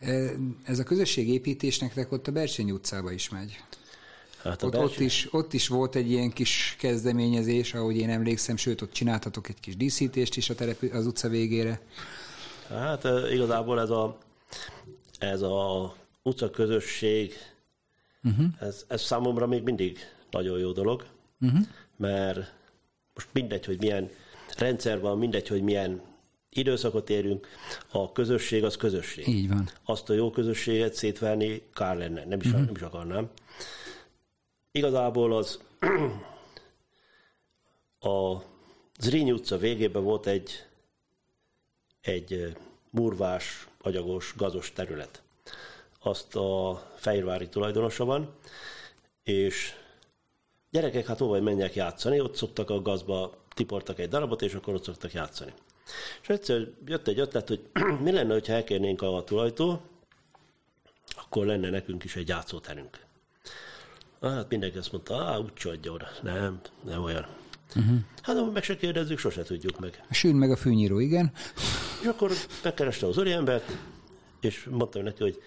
[0.00, 0.30] E,
[0.64, 3.60] Ez a közösségépítés nektek ott a Bercsényi utcába is megy.
[4.42, 8.82] Hát Ott, ott, is, ott is volt egy ilyen kis kezdeményezés, ahogy én emlékszem, sőt,
[8.82, 11.80] ott csináltatok egy kis díszítést is a telepü- az utca végére.
[12.68, 14.18] Hát eh, igazából ez a,
[15.18, 17.34] ez a utca közösség,
[18.22, 18.46] uh-huh.
[18.60, 19.98] ez, ez számomra még mindig
[20.30, 21.06] nagyon jó dolog,
[21.40, 21.60] uh-huh.
[21.96, 22.52] mert
[23.14, 24.10] most mindegy, hogy milyen
[24.56, 26.02] rendszer van, mindegy, hogy milyen
[26.48, 27.46] időszakot érünk,
[27.90, 29.28] a közösség az közösség.
[29.28, 29.68] Így van.
[29.84, 32.64] Azt a jó közösséget szétverni kár lenne, nem is, uh-huh.
[32.64, 33.30] nem is akarnám.
[34.72, 35.60] Igazából az
[38.00, 38.42] a
[38.98, 40.66] Zrínyi utca végében volt egy
[42.02, 42.56] egy
[42.90, 45.22] murvás, agyagos, gazos terület.
[46.02, 48.34] Azt a Fehérvári tulajdonosa van,
[49.22, 49.74] és
[50.70, 54.84] gyerekek hát hova menjek játszani, ott szoktak a gazba, tiportak egy darabot, és akkor ott
[54.84, 55.52] szoktak játszani.
[56.22, 57.60] És egyszer jött egy ötlet, hogy
[58.04, 59.80] mi lenne, ha elkérnénk a tulajtól,
[61.16, 62.98] akkor lenne nekünk is egy játszóterünk.
[64.20, 66.08] Hát mindenki azt mondta, á, úgy adja oda.
[66.22, 67.26] Nem, nem olyan.
[67.76, 67.98] Uh-huh.
[68.22, 70.04] Hát meg se kérdezzük, sose tudjuk meg.
[70.10, 71.32] Sűn meg a fűnyíró, igen.
[72.00, 72.30] És akkor
[72.62, 73.76] megkereste az úriembert,
[74.40, 75.42] és mondtam neki, hogy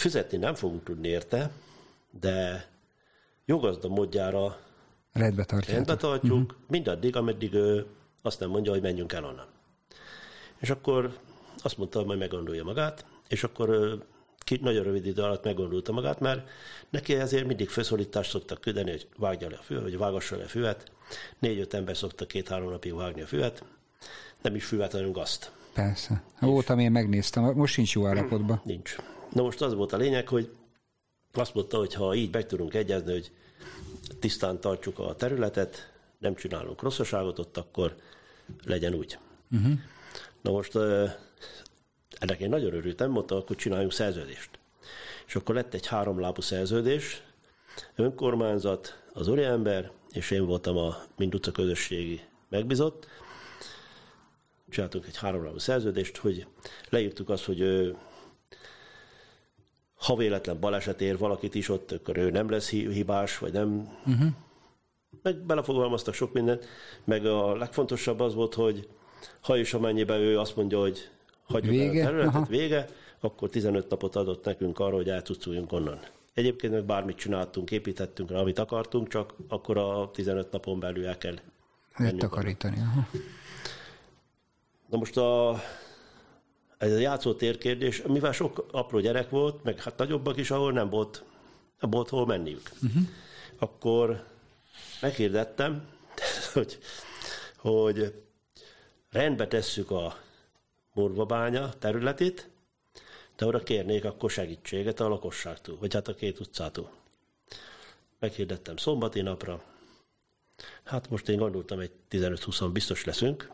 [0.00, 1.50] fizetni nem fogunk tudni érte,
[2.20, 2.68] de
[3.44, 4.58] jogazda módjára
[5.12, 6.58] Rendbe rendbe tartjuk, uh-huh.
[6.68, 7.86] mindaddig, ameddig ő
[8.22, 9.46] azt nem mondja, hogy menjünk el onnan.
[10.58, 11.18] És akkor
[11.62, 13.98] azt mondta, hogy majd meggondolja magát, és akkor
[14.38, 16.48] ki, nagyon rövid idő alatt meggondolta magát, mert
[16.90, 20.48] neki ezért mindig felszólítást szoktak küldeni, hogy vágja le a füvet, vagy vágassa le a
[20.48, 20.90] füvet.
[21.38, 23.64] Négy-öt ember szokta két-három napig vágni a füvet,
[24.42, 25.52] nem is füvet, hanem gazt.
[25.72, 26.22] Persze.
[26.40, 27.42] Voltam, én megnéztem.
[27.44, 28.60] Most sincs jó állapotban.
[28.64, 28.96] Nincs.
[29.32, 30.50] Na most az volt a lényeg, hogy
[31.32, 33.32] azt mondta, hogy ha így meg tudunk egyezni, hogy
[34.18, 37.96] tisztán tartjuk a területet, nem csinálunk rosszaságot ott, akkor
[38.64, 39.18] legyen úgy.
[39.50, 39.72] Uh-huh.
[40.40, 40.76] Na most
[42.18, 44.50] ennek én nagyon örültem, mondta, akkor csináljunk szerződést.
[45.26, 47.22] És akkor lett egy háromlábú szerződés,
[47.94, 53.06] önkormányzat, az úriember, és én voltam a Mind utca közösségi megbízott.
[54.70, 56.46] Csináltunk egy háromlábú szerződést, hogy
[56.88, 57.92] leírtuk azt, hogy
[59.94, 63.88] ha véletlen baleset ér valakit is ott, akkor ő nem lesz hi- hibás, vagy nem.
[64.06, 64.28] Uh-huh.
[65.22, 66.66] Meg belefogalmaztak sok mindent,
[67.04, 68.88] meg a legfontosabb az volt, hogy
[69.40, 71.10] ha és amennyiben ő azt mondja, hogy
[71.44, 72.02] hagyjuk el Vége?
[72.02, 72.44] a területet, Aha.
[72.48, 72.86] vége,
[73.20, 76.00] akkor 15 napot adott nekünk arra, hogy elcuculjunk onnan.
[76.34, 81.18] Egyébként meg bármit csináltunk, építettünk rá, amit akartunk, csak akkor a 15 napon belül el
[81.18, 81.42] kell Lehet
[81.98, 82.28] mennünk onnan.
[82.30, 82.76] takarítani.
[82.78, 83.06] Aha.
[84.90, 85.60] Na most a,
[86.78, 90.90] ez a játszótér kérdés, mivel sok apró gyerek volt, meg hát nagyobbak is, ahol nem
[90.90, 91.24] volt,
[91.80, 92.70] nem volt hol menniük.
[92.82, 93.02] Uh-huh.
[93.58, 94.24] Akkor
[95.00, 95.88] meghirdettem,
[96.54, 96.78] hogy,
[97.56, 98.22] hogy
[99.10, 100.16] rendbe tesszük a
[100.94, 102.48] Murvabánya területét,
[103.36, 106.90] de oda kérnék akkor segítséget a lakosságtól, vagy hát a két utcától.
[108.18, 109.62] Meghirdettem szombati napra.
[110.82, 113.50] Hát most én gondoltam, egy 15-20 biztos leszünk,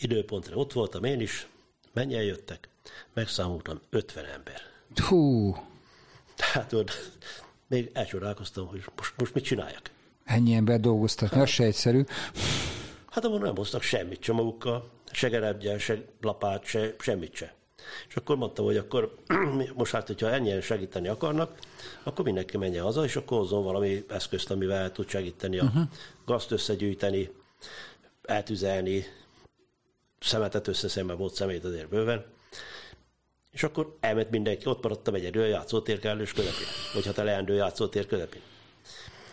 [0.00, 1.46] Időpontra ott voltam én is,
[1.92, 2.68] mennyien jöttek,
[3.14, 4.60] megszámoltam 50 ember.
[5.08, 5.56] Hú,
[6.36, 6.74] Tehát
[7.66, 9.90] még elcsodálkoztam, hogy most, most mit csináljak.
[10.24, 12.04] ennyi ember dolgoztatni, az se egyszerű.
[13.10, 17.54] Hát abban nem hoztak semmit se magukkal, se gerebgyel, se lapát, se, semmit se.
[18.08, 19.14] És akkor mondtam, hogy akkor
[19.74, 21.58] most hát, hogyha ennyien segíteni akarnak,
[22.02, 25.82] akkor mindenki menjen haza, és akkor hozzon valami eszközt, amivel tud segíteni a uh-huh.
[26.26, 27.30] gazt összegyűjteni,
[28.22, 29.04] eltüzelni,
[30.20, 32.24] szemetet összeszembe volt szemét azért bőven,
[33.50, 37.54] és akkor elment mindenki, ott maradtam egyedül a játszótér kellős közepén, vagy ha te leendő
[37.54, 38.40] játszótér közepén.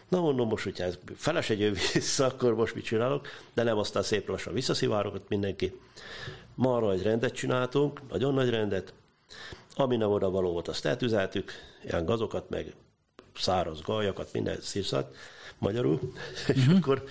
[0.09, 3.27] Na mondom, most, hogyha ez feles egy vissza, akkor most mit csinálok?
[3.53, 5.79] De nem, aztán szép lassan visszaszivárogott mindenki.
[6.55, 8.93] Marra egy rendet csináltunk, nagyon nagy rendet.
[9.75, 11.51] Ami nem oda való volt, azt eltüzeltük,
[11.83, 12.73] ilyen gazokat, meg
[13.36, 15.15] száraz gajakat, minden szívszat,
[15.57, 15.93] magyarul.
[15.93, 16.15] Uh-huh.
[16.55, 17.03] És akkor,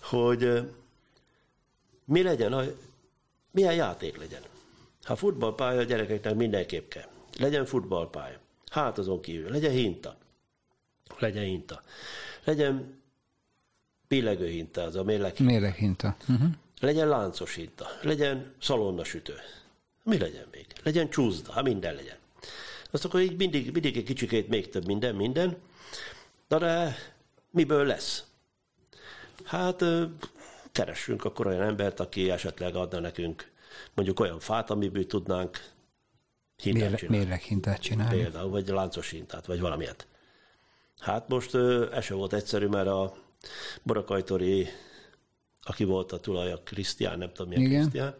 [0.00, 0.62] hogy
[2.04, 2.62] mi legyen, a,
[3.52, 4.42] milyen játék legyen.
[5.02, 7.08] Ha futballpálya a gyerekeknek mindenképp kell.
[7.38, 8.38] Legyen futballpálya.
[8.70, 9.50] Hát azon kívül.
[9.50, 10.16] Legyen hinta.
[11.18, 11.82] Legyen hinta.
[12.44, 13.00] Legyen
[14.08, 15.52] pillegő hinta, az a mérleg hinta.
[15.52, 16.16] Mérleg hinta.
[16.28, 16.48] Uh-huh.
[16.80, 17.86] Legyen láncos hinta.
[18.02, 19.34] Legyen szalonnasütő.
[20.02, 20.66] Mi legyen még?
[20.82, 22.16] Legyen csúszda, ha minden legyen.
[22.90, 25.56] Azt akkor így mindig, mindig egy kicsikét még több minden, minden.
[26.48, 26.96] Na de
[27.50, 28.24] miből lesz?
[29.44, 29.84] Hát
[30.72, 33.50] keressünk akkor olyan embert, aki esetleg adna nekünk
[33.94, 35.70] mondjuk olyan fát, amiből tudnánk
[36.56, 37.18] hintát Mérle, csinálni.
[37.18, 38.16] Mérleghintát csinálni.
[38.16, 40.06] Például, vagy láncos hintát, vagy valamilyet.
[40.98, 41.54] Hát most
[41.92, 43.14] ez se volt egyszerű, mert a
[43.82, 44.68] Borakajtori,
[45.62, 48.14] aki volt a tulaj, a Krisztián, nem tudom milyen Krisztián,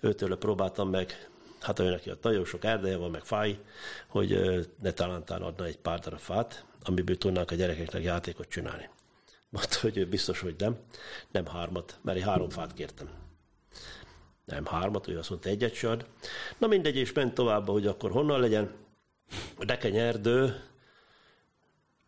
[0.00, 1.28] őtől próbáltam meg,
[1.60, 3.58] hát olyan neki ott nagyon sok erdeje van, meg fáj,
[4.06, 4.38] hogy
[4.82, 8.88] ne talántán adna egy pár darab fát, amiből tudnánk a gyerekeknek játékot csinálni.
[9.54, 10.78] Mondta, hogy ő biztos, hogy nem.
[11.30, 13.08] Nem hármat, mert én három fát kértem.
[14.44, 16.06] Nem hármat, ő azt mondta, egyet se ad.
[16.58, 18.74] Na mindegy, és ment tovább, hogy akkor honnan legyen.
[19.58, 20.62] A Dekeny Erdő,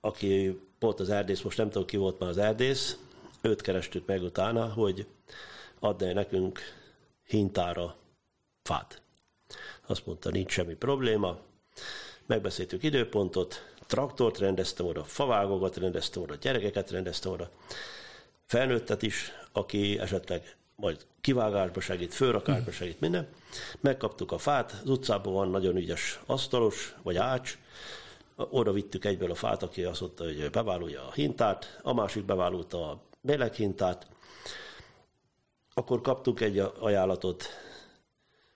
[0.01, 2.99] aki volt az erdész, most nem tudom ki volt már az erdész,
[3.41, 5.07] őt kerestük meg utána, hogy
[5.79, 6.61] adna nekünk
[7.25, 7.97] hintára
[8.63, 9.03] fát.
[9.87, 11.39] Azt mondta, nincs semmi probléma.
[12.27, 17.51] Megbeszéltük időpontot, traktort rendeztem oda, favágokat rendeztem oda, gyerekeket rendeztem oda,
[18.45, 23.29] felnőttet is, aki esetleg majd kivágásba segít, főrakásba segít, minden.
[23.81, 27.59] Megkaptuk a fát, az utcában van nagyon ügyes asztalos, vagy ács,
[28.37, 32.91] oda vittük egyből a fát, aki azt mondta, hogy beválulja a hintát, a másik beválulta
[32.91, 34.07] a meleghintát,
[35.75, 37.45] akkor kaptunk egy ajánlatot,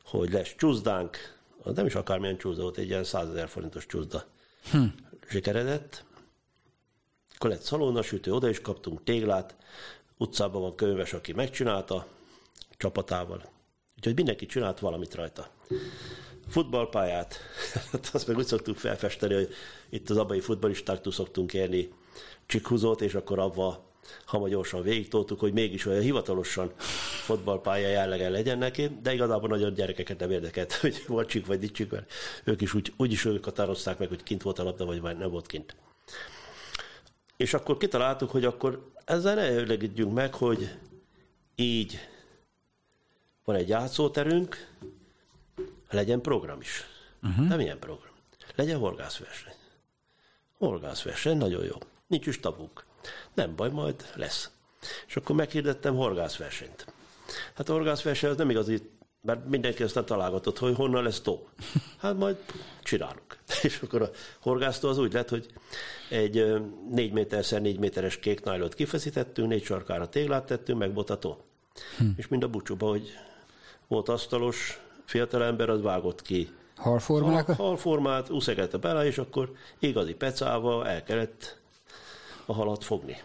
[0.04, 4.24] hogy lesz csúszdánk, az nem is akármilyen csúszda volt, egy ilyen 100 ezer forintos csúszda.
[4.70, 4.84] Hm
[5.30, 6.04] sikeredett.
[7.34, 9.56] Akkor lett szalonnasütő, oda is kaptunk téglát,
[10.16, 12.06] utcában van könyves, aki megcsinálta
[12.76, 13.50] csapatával.
[13.96, 15.50] Úgyhogy mindenki csinált valamit rajta.
[16.48, 17.36] Futballpályát,
[17.92, 19.54] hát azt meg úgy szoktuk felfesteni, hogy
[19.88, 21.92] itt az abai futballistáktól szoktunk érni
[22.46, 23.89] csikhuzót, és akkor abba
[24.24, 26.72] hamar gyorsan végigtoltuk, hogy mégis olyan hivatalosan
[27.24, 31.72] fotballpálya jellegen legyen neki, de igazából nagyon gyerekeket nem érdekelt, hogy volt csik vagy nincs
[31.72, 32.12] csik, mert
[32.44, 35.30] ők is úgy, úgy is ők határozták meg, hogy kint volt a labda, vagy nem
[35.30, 35.76] volt kint.
[37.36, 40.68] És akkor kitaláltuk, hogy akkor ezzel ne ölegedjünk meg, hogy
[41.54, 41.98] így
[43.44, 44.68] van egy játszóterünk,
[45.90, 46.84] legyen program is.
[47.22, 47.48] Uh-huh.
[47.48, 48.12] Nem ilyen program.
[48.54, 49.52] Legyen horgászverseny.
[50.58, 51.76] Horgászverseny, nagyon jó.
[52.06, 52.84] Nincs is tabuk.
[53.34, 54.50] Nem baj, majd lesz.
[55.06, 56.86] És akkor meghirdettem horgászversenyt.
[57.54, 58.90] Hát a horgászverseny az nem igazi,
[59.22, 61.48] mert mindenki aztán találgatott, hogy honnan lesz tó.
[61.98, 62.36] Hát majd
[62.82, 63.38] csinálunk.
[63.62, 65.46] És akkor a horgásztó az úgy lett, hogy
[66.08, 71.18] egy 4 méterszer 4 méteres kék nájlot kifeszítettünk, négy sarkára téglát tettünk, meg volt a
[71.18, 71.44] tó.
[71.98, 72.04] Hm.
[72.16, 73.10] És mind a bucsúba, hogy
[73.88, 76.48] volt asztalos fiatalember, az vágott ki
[76.80, 77.56] Halformákat?
[77.56, 81.59] Halformát, uszegelte bele, és akkor igazi pecával el kellett
[82.50, 83.16] a halat fogni.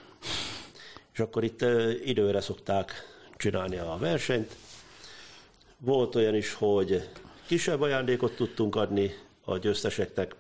[1.14, 1.62] És akkor itt
[2.04, 2.92] időre szokták
[3.38, 4.56] csinálni a versenyt.
[5.78, 7.10] Volt olyan is, hogy
[7.46, 9.12] kisebb ajándékot tudtunk adni
[9.46, 10.36] a győzteseknek,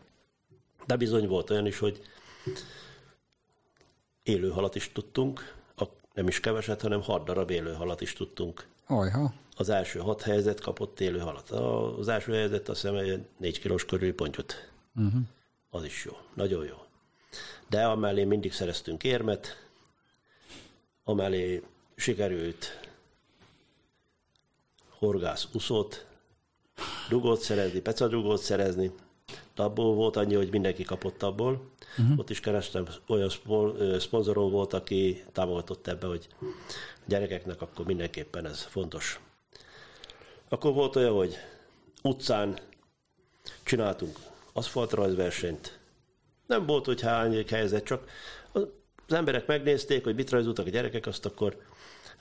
[0.86, 2.01] de bizony volt olyan is, hogy
[4.23, 5.53] élő halat is tudtunk,
[6.13, 8.67] nem is keveset, hanem hat darab élő halat is tudtunk.
[8.88, 9.33] Ajha.
[9.57, 11.49] Az első hat helyzet kapott élő halat.
[11.99, 14.71] Az első helyzet azt hiszem négy kilós körül pontyot.
[14.95, 15.21] Uh-huh.
[15.69, 16.84] Az is jó, nagyon jó
[17.67, 19.67] de amellé mindig szereztünk érmet,
[21.03, 21.63] amellé
[21.95, 22.80] sikerült
[24.89, 26.05] horgász uszót,
[27.09, 28.91] dugót szerezni, pecadugót szerezni,
[29.55, 31.69] abból volt annyi, hogy mindenki kapott abból.
[31.97, 32.19] Uh-huh.
[32.19, 33.30] Ott is kerestem, olyan
[33.99, 39.19] szponzorom volt, aki támogatott ebbe, hogy a gyerekeknek akkor mindenképpen ez fontos.
[40.49, 41.36] Akkor volt olyan, hogy
[42.01, 42.59] utcán
[43.63, 44.17] csináltunk
[44.53, 45.80] aszfaltrajzversenyt,
[46.47, 48.09] nem volt, hogy hány helyzet, csak
[49.07, 51.57] az emberek megnézték, hogy mit rajzoltak a gyerekek, azt akkor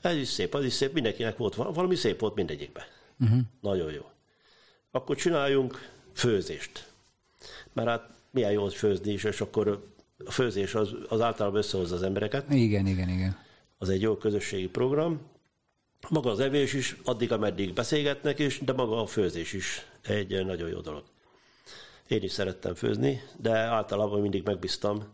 [0.00, 2.86] ez is szép, az is szép, mindenkinek volt valami szép volt mindegyikbe.
[3.20, 3.38] Uh-huh.
[3.60, 4.02] Nagyon jó.
[4.90, 6.88] Akkor csináljunk főzést.
[7.72, 9.82] Mert hát milyen jó főzni is, és akkor
[10.24, 12.52] a főzés az, az általában összehozza az embereket.
[12.52, 13.38] Igen, igen, igen.
[13.78, 15.20] az egy jó közösségi program.
[16.08, 20.68] Maga az evés is, addig, ameddig beszélgetnek is, de maga a főzés is egy nagyon
[20.68, 21.04] jó dolog.
[22.08, 25.04] Én is szerettem főzni, de általában mindig megbíztam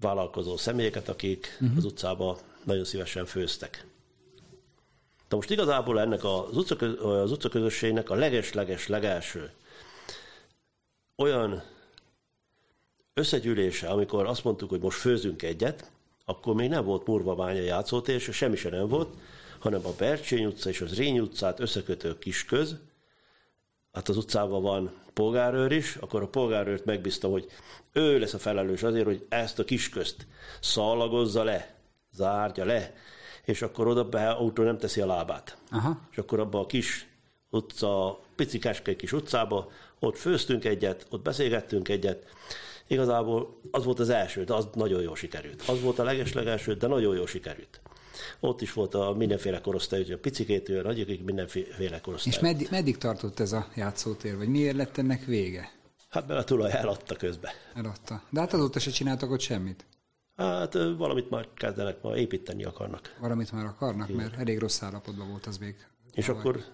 [0.00, 1.76] vállalkozó személyeket, akik uh-huh.
[1.76, 3.86] az utcába nagyon szívesen főztek.
[5.28, 9.50] De most igazából ennek az, utcaköz, az utcaközösségnek a leges-leges legelső
[11.16, 11.62] olyan
[13.14, 15.90] összegyűlése, amikor azt mondtuk, hogy most főzünk egyet,
[16.24, 19.14] akkor még nem volt Murvabánya játszótér, és semmi sem nem volt,
[19.58, 22.76] hanem a Bercsény utca és az Rény utcát összekötő kisköz,
[23.92, 27.46] hát az utcában van polgárőr is, akkor a polgárőrt megbíztam, hogy
[27.92, 30.26] ő lesz a felelős azért, hogy ezt a kisközt
[30.60, 31.74] szalagozza le,
[32.12, 32.94] zárja le,
[33.44, 35.56] és akkor oda be autó nem teszi a lábát.
[35.70, 36.00] Aha.
[36.10, 37.08] És akkor abban a kis
[37.50, 42.26] utca, picikeskei kis utcába, ott főztünk egyet, ott beszélgettünk egyet.
[42.86, 45.62] Igazából az volt az első, de az nagyon jól sikerült.
[45.68, 47.80] Az volt a legeslegelső, de nagyon jól sikerült.
[48.40, 52.32] Ott is volt a mindenféle korosztály, hogy a picikétől nagyokig mindenféle korosztály.
[52.32, 55.72] És meddig, meddig tartott ez a játszótér, vagy miért lett ennek vége?
[56.08, 57.52] Hát bele tulaj eladta közbe.
[57.74, 58.22] Eladta.
[58.30, 59.84] De hát azóta se csináltak ott semmit.
[60.36, 63.16] Hát valamit már kezdenek, ma építeni akarnak.
[63.20, 64.20] Valamit már akarnak, Igen.
[64.20, 65.86] mert elég rossz állapotban volt az még.
[66.12, 66.64] És akkor,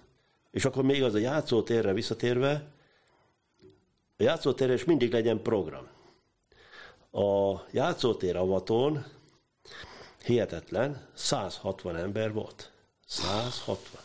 [0.51, 2.75] és akkor még az a játszótérre visszatérve,
[4.17, 5.87] a játszótérre is mindig legyen program.
[7.11, 9.05] A játszótér avatón
[10.27, 12.71] hihetetlen, 160 ember volt.
[13.07, 14.01] 160.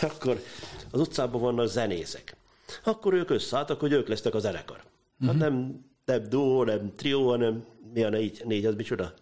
[0.10, 0.42] Akkor
[0.90, 2.36] az utcában vannak zenészek.
[2.84, 4.76] Akkor ők összeálltak, hogy ők lesznek a zenekar.
[4.76, 4.86] Hát
[5.20, 5.38] uh-huh.
[5.38, 9.14] nem, nem duó, nem trió, hanem mi a négy, négy az micsoda?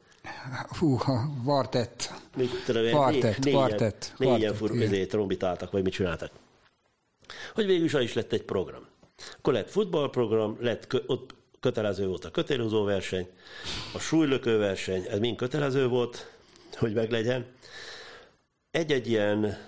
[0.79, 0.99] Hú,
[1.43, 2.13] vartett.
[2.37, 4.13] Mit tudom, vartett, négy, vartett.
[4.17, 6.31] Négyen, négyen fur, ezért trombitáltak, vagy mit csináltak.
[7.55, 8.87] Hogy végül is is lett egy program.
[9.37, 13.29] Akkor lett futballprogram, lett ott kötelező volt a kötélhúzó verseny,
[13.95, 16.33] a súlylökő verseny, ez mind kötelező volt,
[16.77, 17.47] hogy meglegyen.
[18.71, 19.59] Egy-egy ilyen,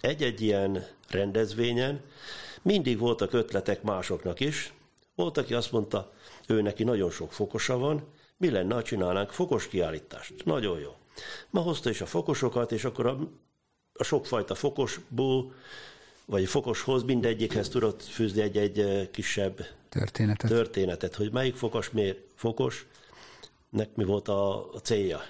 [0.00, 2.00] egy-egy ilyen rendezvényen
[2.62, 4.72] mindig voltak ötletek másoknak is.
[5.14, 6.12] Volt, aki azt mondta,
[6.48, 8.02] ő neki nagyon sok fokosa van,
[8.36, 10.44] mi lenne, ha csinálnánk fokos kiállítást?
[10.44, 10.96] Nagyon jó.
[11.50, 13.18] Ma hozta is a fokosokat, és akkor a,
[13.92, 15.54] a sokfajta fokosból,
[16.26, 20.50] vagy fokoshoz mindegyikhez tudott fűzni egy-egy kisebb történetet.
[20.50, 22.86] történetet, hogy melyik fokos miért fokos,
[23.68, 25.22] nek mi volt a, a célja.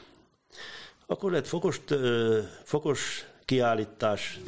[1.06, 1.80] Akkor lett fokos,
[2.62, 4.40] fokos kiállítás.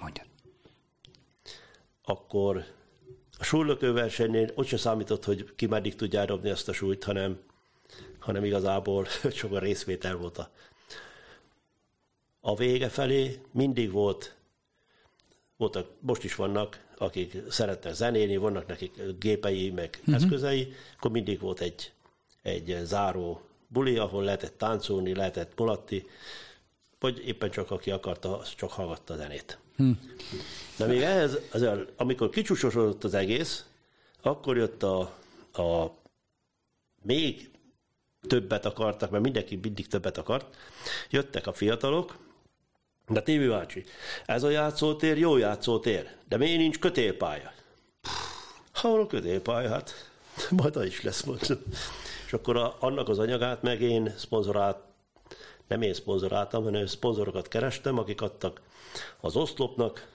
[0.00, 0.22] Mondja.
[2.02, 2.64] Akkor
[3.38, 7.40] a súlylökő versenynél ott sem számított, hogy ki meddig tudja dobni azt a súlyt, hanem,
[8.18, 9.06] hanem igazából
[9.38, 10.50] csak a részvétel volt a,
[12.40, 13.40] a vége felé.
[13.50, 14.34] Mindig volt,
[15.56, 20.14] voltak, most is vannak, akik szeretnek zenélni, vannak nekik gépei, meg uh-huh.
[20.14, 21.92] eszközei, akkor mindig volt egy,
[22.42, 26.04] egy záró buli, ahol lehetett táncolni, lehetett mulatni,
[26.98, 29.58] vagy éppen csak aki akarta, az csak hallgatta a zenét.
[29.76, 30.00] Hmm.
[30.76, 33.64] De még ehhez, azért, amikor kicsúsosodott az egész,
[34.22, 35.00] akkor jött a,
[35.52, 35.94] a
[37.02, 37.50] még
[38.28, 40.56] többet akartak, mert mindenki mindig többet akart,
[41.10, 42.18] jöttek a fiatalok,
[43.10, 43.84] de Tibi bácsi,
[44.26, 47.52] ez a játszótér jó játszótér, de miért nincs kötélpálya?
[48.72, 50.10] Ha van a kötélpálya, hát
[50.50, 51.58] majd az is lesz mondom.
[52.26, 54.78] És akkor a, annak az anyagát meg én szponzorált,
[55.68, 58.60] nem én szponzoráltam, hanem szponzorokat kerestem, akik adtak
[59.20, 60.08] az oszlopnak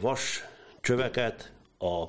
[0.00, 0.44] vas
[0.80, 2.08] csöveket, a, a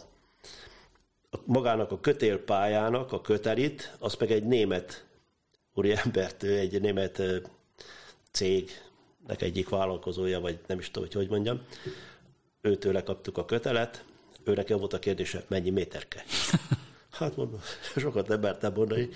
[1.45, 5.05] magának a kötélpályának a kötelit, az meg egy német
[5.73, 7.21] úriembert, egy német
[9.27, 11.61] cégnek egyik vállalkozója, vagy nem is tudom, hogy hogy mondjam,
[12.61, 14.03] őtőle kaptuk a kötelet,
[14.43, 16.23] őnek volt a kérdése, mennyi méterke.
[17.11, 17.59] Hát mondom,
[17.95, 19.09] sokat nem mertem mondani,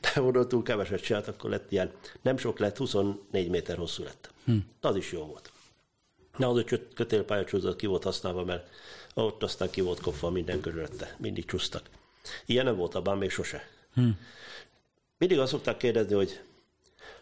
[0.00, 1.92] de mondom, túl keveset csinált, akkor lett ilyen,
[2.22, 4.30] nem sok lett, 24 méter hosszú lett.
[4.44, 4.56] Hm.
[4.80, 5.52] Az is jó volt.
[6.36, 8.68] Na, az a kötélpályacsúzat ki volt használva, mert
[9.14, 11.88] ott aztán ki volt kopva minden körülötte, mindig csúsztak.
[12.46, 13.68] Ilyen nem volt abban még sose.
[13.94, 14.08] Hm.
[15.18, 16.40] Mindig azt szokták kérdezni, hogy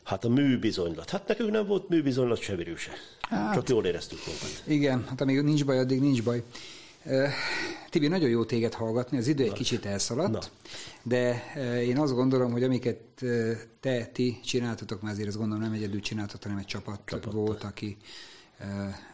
[0.06, 1.10] hát a műbizonylat.
[1.10, 2.90] Hát nekünk nem volt műbizonylat se virűse.
[3.20, 4.62] Hát, Csak jól éreztük magunkat.
[4.66, 6.42] Igen, hát amíg nincs baj, addig nincs baj.
[7.90, 10.40] Tibi, nagyon jó téged hallgatni, az idő egy kicsit elszaladt, Na.
[11.02, 11.42] de
[11.80, 12.98] én azt gondolom, hogy amiket
[13.80, 17.30] te, ti csináltatok, mert azért azt gondolom nem egyedül csináltatok, hanem egy csapat Csapatta.
[17.30, 17.96] volt, aki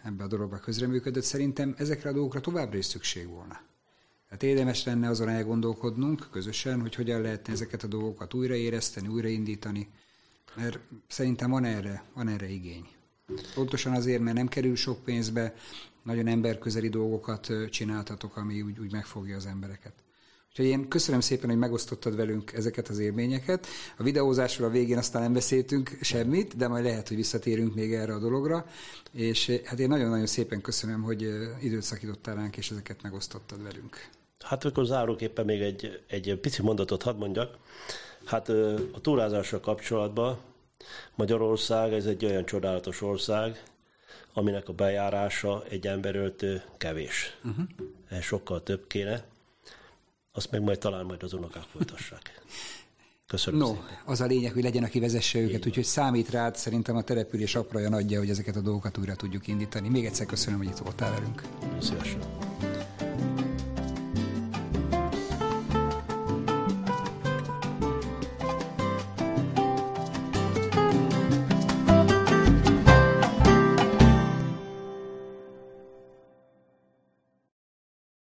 [0.05, 1.23] ebbe a dologba közreműködött.
[1.23, 3.61] Szerintem ezekre a dolgokra továbbra is szükség volna.
[4.27, 9.89] Tehát érdemes lenne azon elgondolkodnunk közösen, hogy hogyan lehetne ezeket a dolgokat újraéreszteni, újraindítani,
[10.57, 10.79] mert
[11.09, 12.87] szerintem van erre, van erre igény.
[13.55, 15.55] Pontosan azért, mert nem kerül sok pénzbe,
[16.03, 19.93] nagyon emberközeli dolgokat csináltatok, ami úgy, úgy megfogja az embereket.
[20.51, 23.67] Úgyhogy én köszönöm szépen, hogy megosztottad velünk ezeket az élményeket.
[23.97, 28.15] A videózásról a végén aztán nem beszéltünk semmit, de majd lehet, hogy visszatérünk még erre
[28.15, 28.67] a dologra.
[29.13, 31.23] És hát én nagyon-nagyon szépen köszönöm, hogy
[31.61, 34.09] időt szakítottál ránk, és ezeket megosztottad velünk.
[34.41, 37.57] Hát akkor záróképpen még egy, egy pici mondatot hadd mondjak.
[38.25, 38.49] Hát
[38.93, 40.39] a túrázással kapcsolatban
[41.15, 43.63] Magyarország ez egy olyan csodálatos ország,
[44.33, 47.37] aminek a bejárása egy emberöltő kevés.
[47.45, 47.65] Uh-huh.
[48.09, 49.25] Ez sokkal több kéne.
[50.33, 52.41] Azt meg majd talán majd az unokák folytassák.
[53.27, 53.99] Köszönöm no, szépen.
[54.05, 57.89] az a lényeg, hogy legyen, aki vezesse őket, úgyhogy számít rád, szerintem a település apraja
[57.89, 59.89] nagyja, hogy ezeket a dolgokat újra tudjuk indítani.
[59.89, 61.43] Még egyszer köszönöm, hogy itt voltál velünk.
[61.81, 62.21] Szívesen.